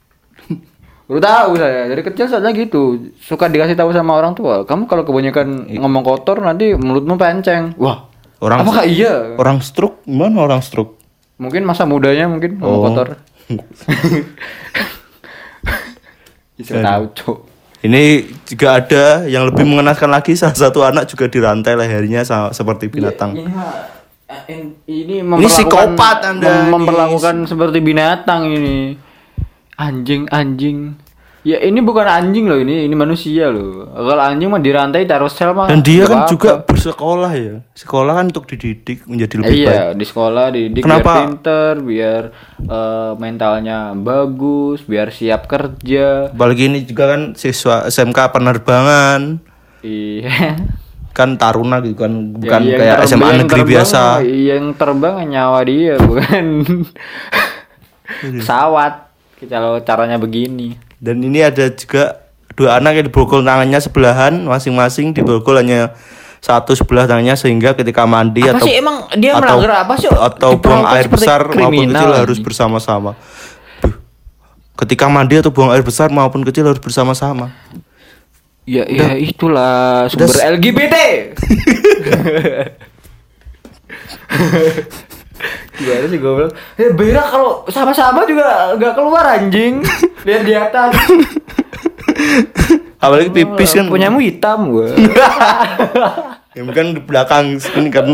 [1.07, 3.11] Baru tahu saya dari kecil soalnya gitu.
[3.17, 7.75] Suka dikasih tahu sama orang tua kamu kalau kebanyakan ngomong kotor nanti mulutmu penceng.
[7.75, 8.07] Wah
[8.37, 9.33] Orang- apakah iya?
[9.35, 10.05] orang stroke?
[10.05, 10.95] Gimana orang stroke?
[11.37, 12.83] Mungkin masa mudanya mungkin ngomong Oh.
[12.87, 13.07] kotor.
[16.57, 17.37] Bisa tahu cok.
[17.77, 18.03] Ini
[18.43, 23.37] juga ada yang lebih mengenaskan lagi salah satu anak juga dirantai lehernya seperti binatang.
[23.37, 23.96] Ini mah
[24.27, 26.71] eh, in- ini psikopat Anda mem- ini.
[26.73, 28.99] memperlakukan seperti binatang ini.
[29.75, 30.97] Anjing, anjing.
[31.41, 33.87] Ya ini bukan anjing loh ini, ini manusia loh.
[33.87, 35.65] Kalau anjing mah dirantai taruh sel mah.
[35.65, 36.27] Dan dia kan apa-apa.
[36.27, 37.55] juga bersekolah ya.
[37.71, 39.63] Sekolah kan untuk dididik menjadi Eh, lebih baik.
[39.63, 41.07] iya, di sekolah dididik Kenapa?
[41.07, 42.23] biar pinter, biar
[42.59, 46.27] eh, mentalnya bagus, biar siap kerja.
[46.27, 49.39] Apalagi ini juga kan siswa SMK penerbangan.
[49.79, 50.51] Iya.
[51.17, 54.01] Kan taruna gitu kan bukan Ya, kayak terbang- SMA yang negeri terbang, biasa.
[54.21, 56.45] Yang terbang nyawa dia bukan
[58.21, 58.93] pesawat.
[59.37, 60.77] Kalau caranya begini.
[60.97, 62.21] Dan ini ada juga
[62.53, 65.93] dua anak yang diborgol tangannya sebelahan masing-masing diborgol hanya
[66.37, 70.09] satu sebelah tangannya sehingga ketika mandi Apa atau sih emang dia atau, apa sih?
[70.09, 72.21] atau buang air besar maupun kecil lagi.
[72.21, 73.11] harus bersama-sama.
[74.77, 77.49] Ketika mandi atau buang air besar maupun kecil harus bersama-sama.
[78.67, 80.95] Ya, ya itulah sumber Udah- LGBT.
[85.77, 86.53] Gimana sih gue bilang?
[86.75, 89.79] Eh, berak kalau sama-sama juga nggak keluar anjing.
[90.27, 90.91] Lihat di atas.
[92.97, 94.89] Apalagi pipis kan Punyamu hitam gue.
[96.57, 97.45] Ya kan di belakang
[97.77, 98.05] ini kan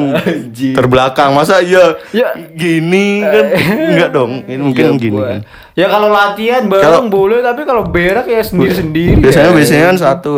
[0.76, 2.36] terbelakang masa ya, Ya.
[2.36, 3.46] gini kan
[3.88, 5.40] enggak dong ini mungkin Iya, gini kan.
[5.74, 9.24] Ya kalau latihan bareng boleh tapi kalau berak ya sendiri-sendiri.
[9.24, 9.56] biasanya ya.
[9.56, 10.32] biasanya kan satu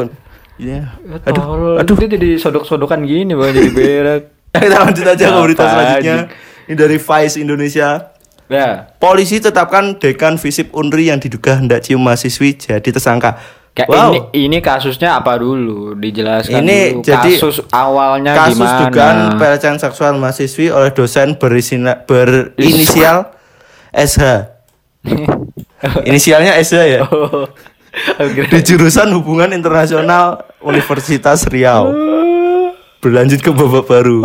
[0.55, 0.81] Iya.
[1.25, 4.21] Aduh, aduh aduh itu jadi sodok-sodokan gini bang jadi berak.
[4.55, 6.17] kita lanjut aja ke berita selanjutnya
[6.65, 8.13] ini dari Vice Indonesia
[8.45, 8.93] Ya.
[9.01, 13.41] polisi tetapkan dekan Visip Unri yang diduga hendak cium mahasiswi jadi tersangka
[13.75, 15.93] Kayak wow ini ini kasusnya apa dulu?
[15.93, 17.03] Dijelaskan Ini dulu.
[17.03, 18.79] jadi kasus awalnya kasus gimana?
[18.81, 23.35] dugaan pelecehan seksual mahasiswi oleh dosen berisina, berinisial
[23.91, 24.23] SH
[26.07, 27.47] inisialnya SH ya Oh.
[28.25, 31.91] di jurusan hubungan internasional Universitas Riau
[32.99, 34.19] berlanjut ke babak baru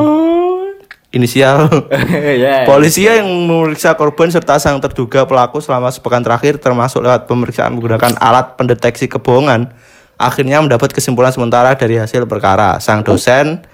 [1.10, 1.66] inisial
[2.42, 2.62] ya.
[2.66, 8.14] polisi yang memeriksa korban serta sang terduga pelaku selama sepekan terakhir termasuk lewat pemeriksaan menggunakan
[8.22, 9.74] alat pendeteksi kebohongan
[10.14, 13.66] akhirnya mendapat kesimpulan sementara dari hasil perkara sang dosen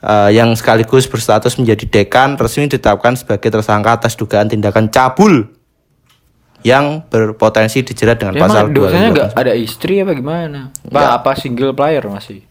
[0.00, 5.58] eh, yang sekaligus berstatus menjadi dekan resmi ditetapkan sebagai tersangka atas dugaan tindakan cabul
[6.66, 9.14] yang berpotensi dijerat dengan Emang pasal dosanya 258.
[9.14, 10.60] nggak ada istri apa gimana?
[10.90, 12.42] Pak apa single player masih?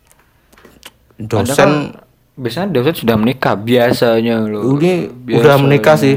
[1.20, 1.92] Dosen
[2.38, 4.78] biasanya dosen sudah menikah biasanya loh.
[4.78, 6.16] Ini udah menikah sih.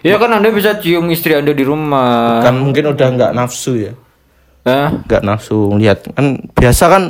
[0.00, 2.40] Ya kan anda bisa cium istri anda di rumah.
[2.40, 3.92] kan mungkin udah nggak nafsu ya
[4.64, 7.02] nggak nafsu lihat kan biasa kan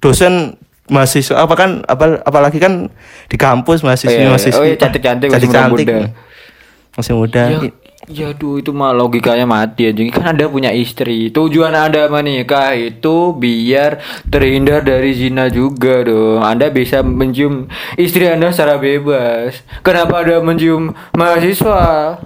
[0.00, 2.88] dosen mahasiswa apa kan apa apalagi kan
[3.28, 6.08] di kampus mahasiswa Oh iya, mahasiswa oh iya, cantik-cantik, masih cantik muda-muda.
[6.94, 7.58] masih muda Ya,
[8.04, 11.32] ya aduh itu mah logikanya mati aja kan anda punya istri.
[11.32, 16.44] Tujuan anda menikah itu biar terhindar dari zina juga dong.
[16.44, 19.64] Anda bisa mencium istri anda secara bebas.
[19.80, 22.20] Kenapa anda mencium mahasiswa?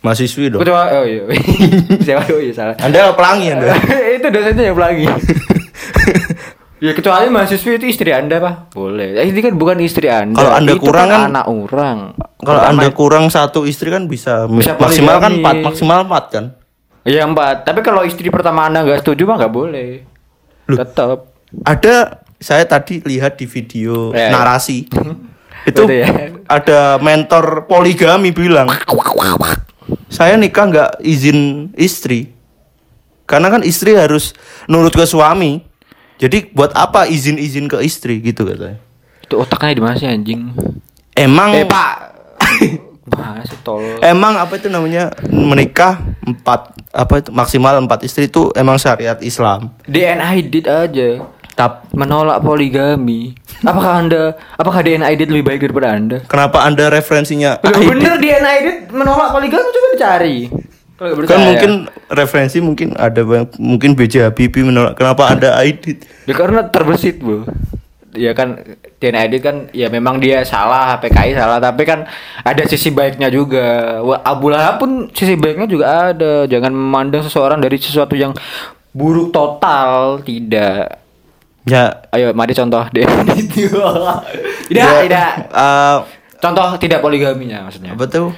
[0.00, 0.60] Mahasiswi dong.
[0.62, 1.22] Kecuali oh iya.
[2.06, 2.24] Siapa?
[2.32, 2.76] Oh iya salah.
[2.78, 3.74] Anda pelangi anda.
[4.16, 5.04] Itu dosennya yang pelangi
[6.80, 10.52] ya kecuali mahasiswi itu istri anda pak boleh Eh, ini kan bukan istri anda Kalau
[10.52, 11.98] Anda Itu kurang kan- anak orang
[12.40, 16.44] kalau anda kurang satu istri kan bisa, Bisa maksimal kan empat maksimal empat kan
[17.00, 17.64] Iya empat.
[17.64, 20.04] Tapi kalau istri pertama anda nggak setuju mah nggak boleh.
[20.66, 20.76] Loh.
[20.76, 21.18] Tetap.
[21.64, 21.94] ada
[22.36, 24.30] saya tadi lihat di video Ya, ya.
[24.30, 24.84] narasi
[25.68, 26.30] itu ya.
[26.44, 28.68] ada mentor poligami bilang
[30.08, 32.32] saya nikah nggak izin istri
[33.24, 34.32] karena kan istri harus
[34.66, 35.64] nurut ke suami
[36.20, 38.76] jadi buat apa izin-izin ke istri gitu katanya
[39.20, 40.52] Itu otaknya di mana sih anjing?
[41.12, 41.94] emang Eh pak.
[43.60, 43.82] Tol?
[44.00, 49.74] emang apa itu namanya menikah empat apa itu maksimal empat istri itu emang syariat Islam
[49.84, 51.08] DNA edit aja.
[51.50, 53.36] Tap, Menolak poligami.
[53.60, 54.32] Apakah anda?
[54.54, 56.16] Apakah DNA edit lebih baik daripada anda?
[56.22, 57.88] kenapa anda referensinya Loh, AID?
[57.90, 60.38] bener DNA edit menolak poligami coba dicari.
[61.00, 61.70] Kan mungkin
[62.12, 67.48] referensi mungkin ada banyak- mungkin BJ Habibie menolak kenapa anda aidit Ya karena terbesit bu.
[68.12, 68.60] Ya kan
[69.00, 72.04] DNA edit kan ya memang dia salah PKI salah tapi kan
[72.44, 73.96] ada sisi baiknya juga.
[74.20, 76.44] Abu Lahab pun sisi baiknya juga ada.
[76.44, 78.36] Jangan memandang seseorang dari sesuatu yang
[78.92, 81.00] buruk total tidak.
[81.64, 82.02] Ya.
[82.10, 83.06] Ayo mari contoh itu
[84.68, 85.30] tidak ya, tidak.
[85.48, 85.96] eh,
[86.42, 87.94] contoh tidak poligaminya maksudnya.
[88.10, 88.34] tuh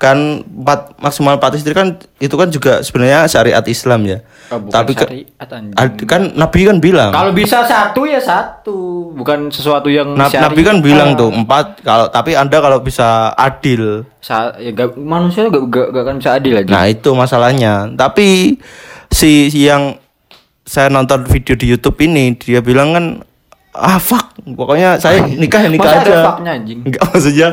[0.00, 4.24] kan empat maksimal empat istri kan itu kan juga sebenarnya syariat Islam ya.
[4.48, 6.08] Oh, bukan tapi syariat, anjing.
[6.08, 7.12] kan Nabi kan bilang.
[7.12, 10.48] Kalau bisa satu ya satu bukan sesuatu yang Na- syariat.
[10.48, 14.08] Nabi kan bilang tuh empat kalau tapi anda kalau bisa adil.
[14.24, 17.92] Sa ya, gak, manusia gak, gak, gak akan bisa adil aja nah itu masalahnya.
[17.92, 18.56] Tapi
[19.12, 20.00] si, si yang
[20.64, 23.04] saya nonton video di YouTube ini dia bilang kan
[23.70, 26.24] ah fuck pokoknya saya nikah ya nikah Masa ada aja.
[26.24, 26.80] fucknya, anjing?
[26.88, 27.48] Enggak maksudnya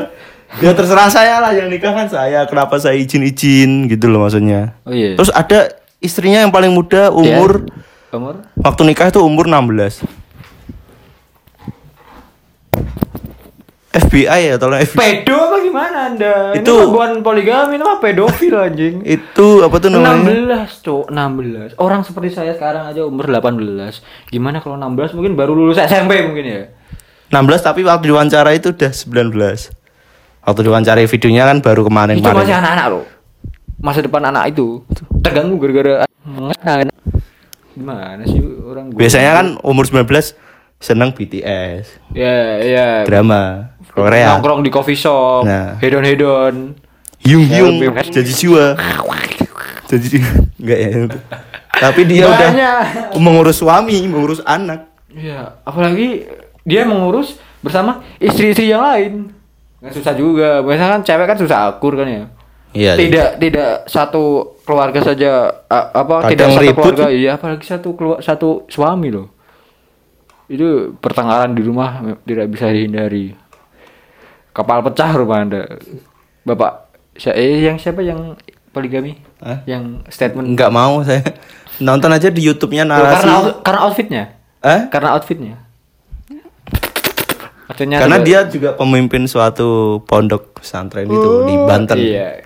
[0.64, 2.48] ya terserah saya lah yang nikah kan saya.
[2.48, 4.74] Kenapa saya izin izin gitu loh maksudnya.
[4.88, 5.14] Oh iya.
[5.14, 7.68] terus ada istrinya yang paling muda umur?
[8.08, 8.40] Umur?
[8.56, 10.00] Waktu nikah itu umur 16
[13.98, 16.34] FBI ya tolong FBI pedo apa gimana anda?
[16.54, 19.02] Itu- ini bukan poligami ini mah pedofil anjing.
[19.16, 20.64] Itu apa tuh namanya?
[20.64, 25.52] 16 cok 16 orang seperti saya sekarang aja umur 18 gimana kalau 16 mungkin baru
[25.56, 26.62] lulus SMP mungkin ya?
[27.28, 29.77] 16 tapi waktu diwawancara itu udah 19
[30.48, 33.04] waktu diwawancarai videonya kan baru kemarin itu masih anak-anak loh
[33.78, 34.82] masa depan anak itu.
[35.22, 36.02] Terganggu gara-gara
[37.78, 40.34] gimana sih orang gua- biasanya kan umur 19
[40.78, 42.88] seneng BTS ya ya.
[43.06, 44.34] Drama Korea.
[44.34, 45.78] Nongkrong di coffee shop Nah.
[45.78, 46.54] hedon hedon
[47.22, 48.74] Yung Yung Ya, jadi jiwa
[49.86, 50.06] jadi
[50.58, 50.90] enggak ya
[51.78, 52.80] tapi dia udah Banyak.
[53.16, 54.90] mengurus suami mengurus anak.
[55.08, 56.26] Iya, apalagi
[56.62, 59.30] dia mengurus bersama istri-istri yang lain.
[59.78, 60.48] Nggak susah juga.
[60.62, 62.24] Biasanya kan cewek kan susah akur kan ya.
[62.76, 67.88] iya tidak tidak satu keluarga saja apa Kadang tidak satu ribut keluarga iya apalagi satu
[67.96, 69.32] keluar satu suami loh.
[70.48, 73.32] Itu pertengkaran di rumah tidak bisa dihindari.
[74.52, 75.64] Kapal pecah rumah Anda.
[76.44, 76.92] Bapak
[77.32, 78.36] eh yang siapa yang
[78.70, 79.16] poligami?
[79.40, 79.64] Hah?
[79.64, 81.24] Yang statement nggak mau saya
[81.78, 84.24] nonton aja di YouTube-nya Loh, narasi karena out- karena outfitnya.
[84.62, 84.80] Eh?
[84.90, 85.54] Karena outfitnya.
[87.78, 89.68] Maksudnya karena juga- dia juga pemimpin suatu
[90.02, 92.42] pondok pesantren itu di Banten Iya.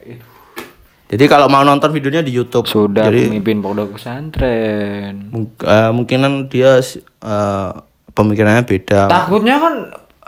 [1.09, 5.33] jadi kalau mau nonton videonya di YouTube Sudah jadi pemimpin pondok pesantren.
[5.59, 7.71] eh, mungkinan dia eh,
[8.11, 9.75] pemikirannya beda Takutnya kan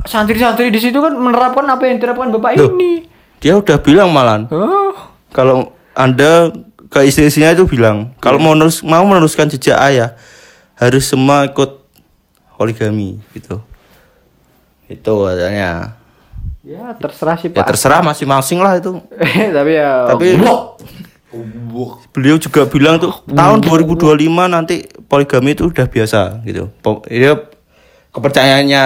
[0.02, 2.72] santri-santri di situ kan menerapkan apa yang diterapkan bapak Loh.
[2.74, 3.04] ini.
[3.38, 4.96] dia udah bilang malan Oh.
[5.28, 6.48] kalau anda
[6.86, 10.16] ke istri-istrinya itu bilang kalau mau menerus, mau meneruskan jejak ayah
[10.74, 11.84] harus semua ikut
[12.54, 13.60] poligami gitu
[14.86, 15.96] itu katanya
[16.64, 17.66] Ya terserah sih ya pak.
[17.68, 18.96] terserah masing-masing lah itu
[19.56, 20.08] Tapi ya.
[20.08, 20.80] Tapi- Blok.
[22.14, 24.14] beliau juga bilang tuh tahun 2025
[24.46, 26.70] nanti poligami itu udah biasa gitu
[27.10, 27.34] dia
[28.14, 28.84] kepercayaannya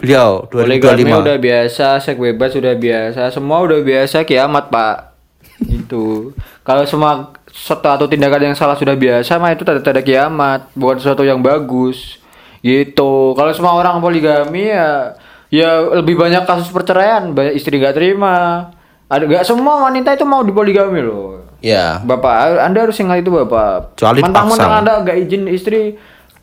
[0.00, 5.12] beliau Poligami 2025 udah biasa, seks bebas udah biasa, semua udah biasa kiamat pak.
[5.60, 6.32] itu.
[6.66, 11.20] Kalau semua sesuatu atau tindakan yang salah sudah biasa mah itu tanda-tanda kiamat, bukan sesuatu
[11.20, 12.16] yang bagus.
[12.60, 13.12] Gitu.
[13.36, 15.12] Kalau semua orang poligami ya
[15.50, 18.70] ya lebih banyak kasus perceraian, banyak istri gak terima.
[19.10, 21.42] Ada gak semua wanita itu mau dipoligami loh.
[21.60, 22.00] Ya.
[22.00, 23.98] Bapak, Anda harus ingat itu Bapak.
[23.98, 24.72] Kecuali Mentang-mentang.
[24.80, 25.98] Anda gak izin istri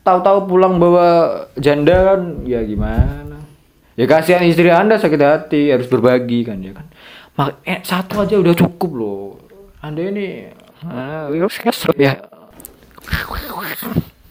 [0.06, 3.43] tahu-tahu pulang bawa janda kan ya gimana?
[3.98, 6.86] Ya kasihan istri Anda sakit hati, harus berbagi kan ya kan.
[7.34, 9.41] Mak eh, satu aja udah cukup loh.
[9.82, 10.50] Anda ini
[10.86, 11.30] ah,
[11.98, 12.13] ya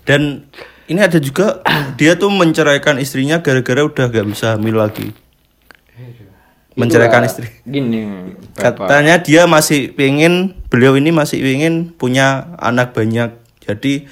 [0.06, 0.46] Dan
[0.86, 1.60] ini ada juga
[2.00, 5.10] dia tuh menceraikan istrinya gara-gara udah gak bisa hamil lagi.
[6.76, 7.48] Menceraikan Itulah, istri.
[7.64, 8.04] Gini,
[8.52, 8.84] Bapak.
[8.84, 13.32] Katanya dia masih pengen beliau ini masih ingin punya anak banyak.
[13.64, 14.04] Jadi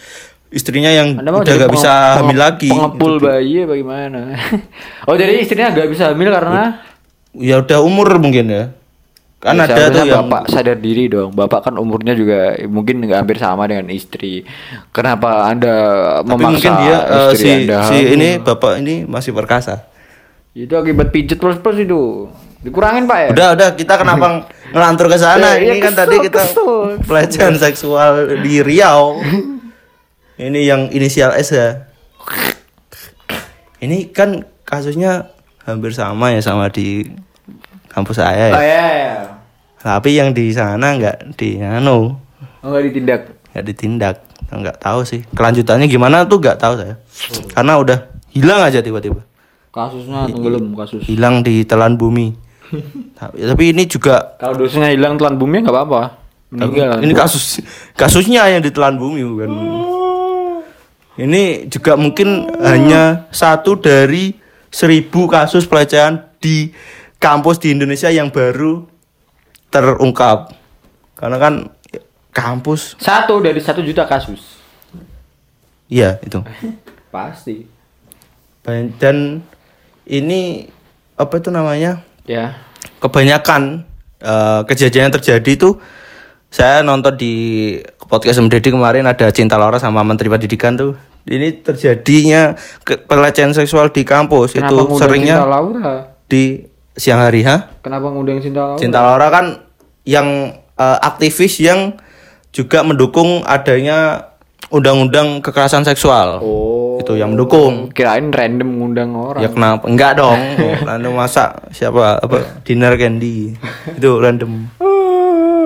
[0.48, 1.92] istrinya yang Anda udah gak bisa
[2.24, 2.72] hamil lagi.
[2.72, 4.20] Pengepul bayi apa gimana?
[5.10, 6.80] oh jadi istrinya gak bisa hamil karena
[7.34, 8.64] Ya udah umur mungkin ya.
[9.44, 11.36] Kan Ya, ada tuh yang bapak sadar diri dong.
[11.36, 14.40] Bapak kan umurnya juga mungkin nggak hampir sama dengan istri.
[14.88, 15.76] Kenapa anda
[16.24, 18.14] tapi memaksa mungkin dia istri si anda si hamil?
[18.16, 19.84] ini bapak ini masih perkasa.
[20.56, 22.32] Itu akibat pijet plus plus itu.
[22.64, 23.28] Dikurangin pak ya.
[23.36, 25.60] Udah udah kita kenapa ngelantur ke sana?
[25.60, 26.72] Ya, ini ya, kan kesel, tadi kita kesel.
[27.04, 29.20] pelecehan seksual di Riau.
[30.40, 31.84] ini yang inisial S ya.
[33.84, 35.28] Ini kan kasusnya
[35.68, 37.12] hampir sama ya sama di
[37.92, 38.56] kampus saya ya.
[38.56, 39.14] Oh ya ya.
[39.84, 42.16] Tapi yang di sana nggak di anu,
[42.64, 43.20] Oh nggak ditindak.
[43.52, 44.16] nggak ditindak.
[44.48, 45.20] Nggak tahu sih.
[45.36, 46.96] Kelanjutannya gimana tuh nggak tahu saya.
[47.52, 47.98] Karena udah
[48.32, 49.20] hilang aja tiba-tiba.
[49.68, 51.04] Kasusnya tenggelam kasus.
[51.04, 52.32] Hilang di telan bumi.
[53.20, 56.02] tapi, tapi ini juga Kalau dosanya hilang telan bumi nggak apa-apa.
[56.48, 57.04] Meninggal.
[57.04, 57.60] Ini kasus
[57.92, 59.50] kasusnya yang ditelan bumi bukan.
[61.14, 64.34] Ini juga mungkin hanya satu dari
[64.72, 66.72] seribu kasus pelecehan di
[67.20, 68.93] kampus di Indonesia yang baru
[69.74, 70.54] terungkap.
[71.18, 71.54] Karena kan
[72.30, 74.62] kampus, Satu dari satu juta kasus.
[75.86, 76.38] iya itu.
[77.14, 77.66] Pasti.
[78.98, 79.42] Dan
[80.04, 80.66] ini
[81.14, 82.00] apa itu namanya?
[82.24, 82.56] Ya.
[82.98, 83.84] kebanyakan
[84.16, 85.76] eh, kejadian yang terjadi itu
[86.48, 87.76] saya nonton di
[88.08, 90.96] podcast Deddy kemarin ada Cinta Laura sama Menteri Pendidikan tuh.
[91.24, 95.92] Ini terjadinya pelecehan seksual di kampus Kenapa itu seringnya Cinta Laura?
[96.24, 96.64] di
[96.96, 97.76] siang hari ha.
[97.84, 98.80] Kenapa ngundang Cinta Laura?
[98.80, 99.44] Cinta Laura kan
[100.04, 101.96] yang eh, aktivis yang
[102.54, 104.30] juga mendukung adanya
[104.70, 106.40] undang-undang kekerasan seksual.
[106.40, 107.02] Oh.
[107.02, 107.90] Itu yang mendukung.
[107.90, 109.42] Kirain random ngundang orang.
[109.42, 109.84] Ya kenapa?
[109.90, 110.38] Enggak dong.
[110.88, 113.58] random masa siapa apa dinner candy.
[113.98, 114.70] Itu random.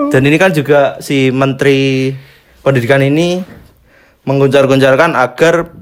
[0.09, 2.17] Dan ini kan juga si menteri
[2.65, 3.45] pendidikan ini
[4.25, 5.73] mengguncar-guncarkan agar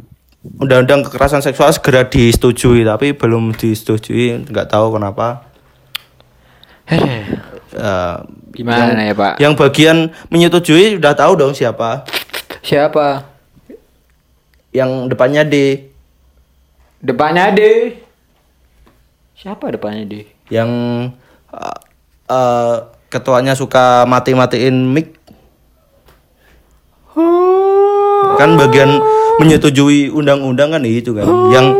[0.58, 5.42] undang-undang kekerasan seksual segera disetujui tapi belum disetujui nggak tahu kenapa
[6.86, 7.26] Hehe.
[8.56, 9.36] Gimana ya Pak?
[9.38, 12.08] yang bagian menyetujui udah tahu dong siapa
[12.64, 13.28] Siapa?
[14.72, 15.86] yang depannya D
[16.96, 17.60] Depannya D.
[19.36, 20.14] Siapa depannya D?
[20.48, 20.70] yang
[21.52, 21.78] eh,
[22.30, 22.76] eh,
[23.10, 25.14] ketuanya suka mati-matiin mic
[28.36, 29.00] kan bagian
[29.42, 31.74] menyetujui undang-undang kan itu kan yang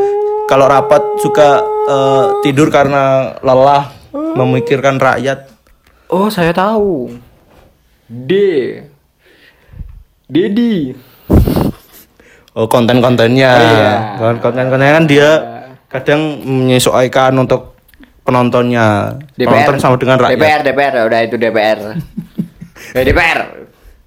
[0.50, 5.55] kalau rapat suka eh, tidur karena lelah memikirkan rakyat
[6.06, 7.10] Oh, saya tahu.
[8.06, 8.30] D.
[10.26, 10.94] Dedi.
[12.52, 13.92] oh konten-kontennya Iya.
[14.16, 15.28] Kon- konten-kontennya kan dia
[15.86, 17.76] kadang menyesuaikan untuk
[18.22, 21.78] penontonnya penonton sama dengan rakyat DPR, DPR, udah itu DPR.
[22.90, 23.40] Eh, DPR.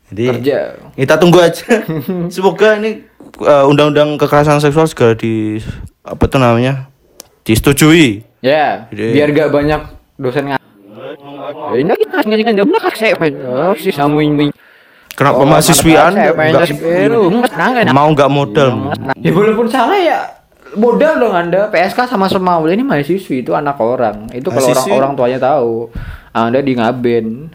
[0.09, 0.59] jadi Kerja.
[0.97, 1.63] kita tunggu aja
[2.33, 3.05] semoga ini
[3.37, 5.61] eh, undang-undang kekerasan seksual segera di
[6.01, 6.89] apa tuh namanya
[7.43, 9.81] disetujui Ya, Jadi- biar gak banyak
[10.15, 10.58] dosen nggak.
[11.49, 13.13] Ini kita nggak nggak benar kak saya
[13.45, 13.89] Oh, si
[15.19, 16.35] kenapa mahasiswian nggak-
[17.51, 20.19] nggak mau nggak modal Ya walaupun salah ya.
[20.77, 21.65] Modal dong anda.
[21.73, 22.61] PSK sama semau.
[22.69, 24.29] Ini mahasiswi itu anak orang.
[24.29, 25.89] Itu kalau orang orang tuanya tahu.
[26.29, 27.49] Anda di ngaben.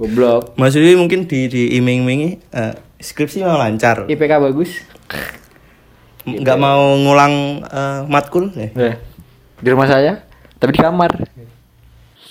[0.00, 0.56] Goblok.
[0.56, 4.08] Mahasiswi mungkin di di iming-imingi eh, skripsi mau lancar.
[4.08, 4.72] IPK bagus.
[6.24, 8.72] Nggak mau ngulang eh, matkul ya?
[8.72, 8.94] Eh,
[9.60, 10.24] di rumah saya.
[10.56, 11.12] Tapi di kamar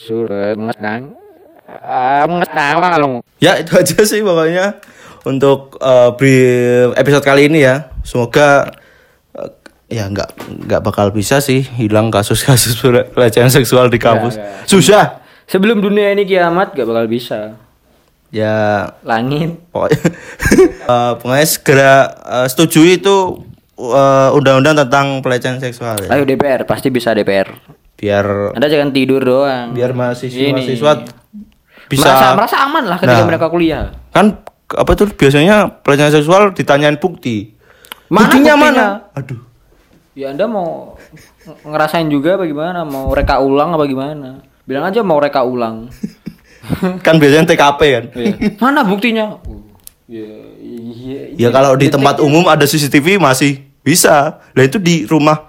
[0.06, 1.18] surat ngetang.
[1.66, 4.78] Kalau ya itu aja sih pokoknya
[5.26, 5.82] untuk
[6.16, 7.90] beri- episode kali ini ya.
[8.06, 8.70] Semoga
[9.34, 9.50] eh,
[9.90, 10.30] ya nggak
[10.70, 12.78] nggak bakal bisa sih hilang kasus-kasus
[13.18, 14.38] pelecehan seksual di kampus.
[14.38, 14.70] nggak.
[14.70, 15.06] susah.
[15.46, 17.54] Sebelum dunia ini kiamat gak bakal bisa.
[18.34, 18.90] Ya.
[19.06, 19.58] Langit.
[19.70, 20.02] Pokoknya
[20.94, 23.42] eh, pokoknya segera eh, setujui itu
[24.32, 26.16] undang-undang tentang pelecehan seksual ya.
[26.16, 27.52] ayo DPR pasti bisa DPR
[27.96, 30.52] biar anda jangan tidur doang biar mahasiswa Ini.
[30.54, 30.92] mahasiswa
[31.86, 33.28] bisa merasa merasa aman lah ketika Nah.
[33.28, 37.54] mereka kuliah kan apa tuh biasanya pelecehan seksual ditanyain bukti.
[38.08, 38.56] Mana buktinya, buktinya?
[38.58, 38.86] mana?
[39.14, 39.40] Aduh.
[40.14, 40.98] Ya Anda mau
[41.46, 42.82] ng- ngerasain juga apa gimana?
[42.82, 44.42] Mau reka ulang apa gimana?
[44.64, 45.94] Bilang aja mau reka ulang.
[47.06, 48.04] kan biasanya TKP kan.
[48.12, 48.34] Iya.
[48.58, 49.38] Mana buktinya?
[50.06, 50.26] Ya,
[50.58, 54.42] iya, Ya kalau di tempat umum ada CCTV masih bisa.
[54.50, 55.46] Lah itu di rumah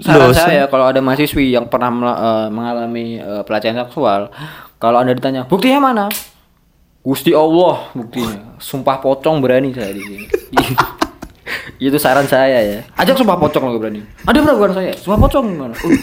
[0.00, 0.40] Saran dosen.
[0.40, 4.32] saya kalau ada mahasiswi yang pernah eh, mengalami eh, pelecehan seksual,
[4.80, 6.06] kalau anda ditanya buktinya mana?
[7.02, 8.56] Gusti Allah buktinya.
[8.62, 10.26] Sumpah pocong berani saya di sini.
[11.82, 12.78] Itu saran saya ya.
[12.94, 14.06] Ajak sumpah pocong lo berani.
[14.22, 14.94] Ada peraguan saya.
[14.94, 15.74] Sumpah pocong gimana?
[15.82, 15.98] Uh,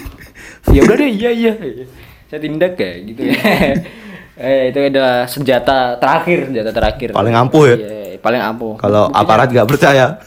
[0.75, 1.53] ya udah deh, iya iya.
[2.27, 3.33] Saya tindak ya gitu ya.
[4.43, 7.09] eh itu adalah senjata terakhir, senjata terakhir.
[7.15, 7.75] Paling ampuh ya?
[7.79, 8.75] Iya, paling ampuh.
[8.75, 10.19] Kalau aparat nggak percaya.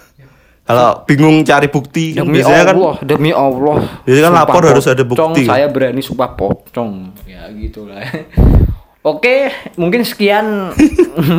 [0.73, 3.77] Kalau bingung cari bukti, kan Demi kan Allah, demi Allah.
[4.09, 5.45] Biasanya kan lapor harus ada pocong, bukti.
[5.45, 7.13] Saya berani sumpah pocong.
[7.29, 8.01] Ya gitulah.
[9.13, 10.73] Oke, mungkin sekian.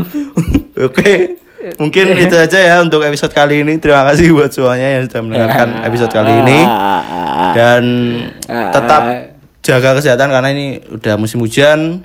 [0.88, 1.40] Oke,
[1.82, 3.82] mungkin itu aja ya untuk episode kali ini.
[3.82, 6.60] Terima kasih buat semuanya yang sudah mendengarkan episode kali ini.
[7.58, 7.84] Dan
[8.48, 9.02] tetap
[9.64, 12.04] jaga kesehatan karena ini udah musim hujan.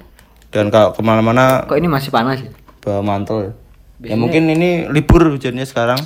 [0.49, 2.49] Dan kalau ke mana-mana Kok ini masih panas ya?
[2.81, 3.53] bawa mantel.
[4.01, 5.99] Ya mungkin ini libur hujannya sekarang.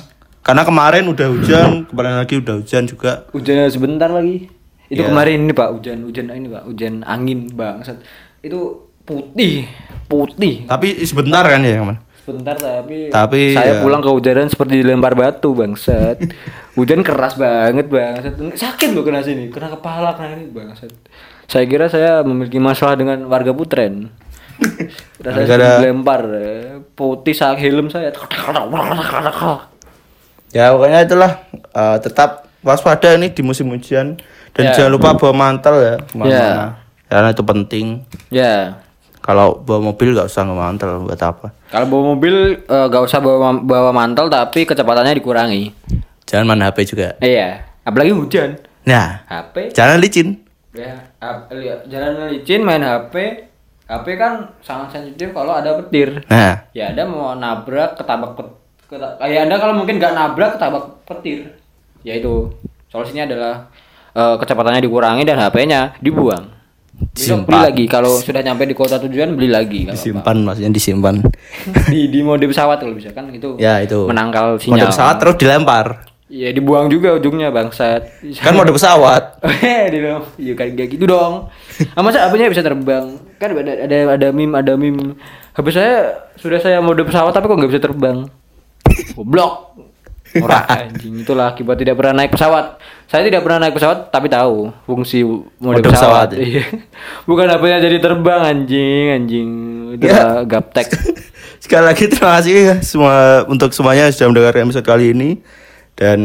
[0.43, 3.23] Karena kemarin udah hujan, kemarin lagi udah hujan juga.
[3.31, 4.51] Hujan sebentar lagi.
[4.91, 5.09] Itu Iya.
[5.09, 8.03] kemarin ini Pak, hujan hujan ini Pak, hujan angin bangsat.
[8.43, 9.71] Itu putih,
[10.11, 10.67] putih.
[10.67, 11.97] Tapi sebentar kan ya, teman.
[12.23, 13.81] Sebentar tapi, Tapi, saya ya.
[13.83, 16.23] pulang kehujanan seperti dilempar batu bangsat.
[16.79, 18.39] Hujan keras banget bangsat.
[18.39, 20.91] Sakit loh kena sini, kena kepala kena ini bangsat.
[21.51, 24.07] Saya kira saya memiliki masalah dengan warga Putren.
[25.23, 28.15] Rasanya dilempar eh, putih sak helm saya.
[30.53, 34.21] Ya pokoknya itulah eh, tetap waspada ini di musim hujan
[34.53, 34.73] dan Ya.
[34.73, 36.37] jangan lupa bawa mantel ya ke mana-mana.
[36.39, 36.63] Ya.
[37.09, 37.85] Karena itu penting.
[38.29, 38.77] Ya.
[39.19, 41.47] Kalau bawa mobil gak usah bawa mantel buat apa?
[41.67, 45.73] Kalau bawa mobil eh, gak usah bawa bawa mantel tapi kecepatannya dikurangi.
[46.23, 47.17] Jangan main HP juga.
[47.17, 48.55] Iya, apalagi hujan.
[48.83, 50.39] Nah, HP jangan licin.
[50.71, 53.45] ya ap- lihat jalan licin main HP.
[53.83, 56.23] HP kan sangat sensitif kalau ada petir.
[56.25, 58.39] Nah, Ya Anda mau nabrak ketabak
[59.27, 61.53] ya Anda kalau mungkin nggak nabrak ketabak petir.
[62.03, 62.51] Ya itu
[62.91, 63.53] solusinya adalah
[64.13, 66.53] eh, kecepatannya dikurangi dan HP-nya dibuang.
[66.93, 71.25] Besok beli lagi kalau sudah nyampe di kota tujuan beli lagi disimpan maksudnya disimpan.
[71.93, 74.05] di di mode pesawat kalau bisa kan itu ya itu.
[74.05, 74.89] menangkal Mode sinyal.
[74.93, 75.85] pesawat terus dilempar.
[76.33, 78.25] Iya dibuang juga ujungnya bangsat.
[78.41, 79.41] Kan mode pesawat.
[79.41, 79.89] Eh.
[80.45, 81.49] Iya kan kayak gitu dong.
[81.97, 83.17] Ah, masa HP-nya bisa terbang?
[83.41, 85.17] Kan ada ada ada meme ada meme.
[85.53, 88.29] HP saya sudah saya mode pesawat tapi kok nggak bisa terbang.
[89.13, 89.53] Goblok.
[90.33, 92.81] Ora anjing itulah akibat tidak pernah naik pesawat.
[93.05, 96.33] Saya tidak pernah naik pesawat tapi tahu fungsi mode, Mode pesawat.
[96.33, 96.41] pesawat, ya.
[96.41, 96.63] Iya.
[97.29, 99.49] Bukan HP-nya jadi terbang anjing anjing.
[99.93, 100.41] Itu Ya.
[100.41, 100.89] gaptek.
[101.63, 105.29] Sekali lagi terima kasih ya semua untuk semuanya yang sudah mendengarkan episode kali ini
[105.93, 106.19] dan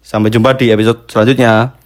[0.00, 1.76] sampai jumpa di episode selanjutnya.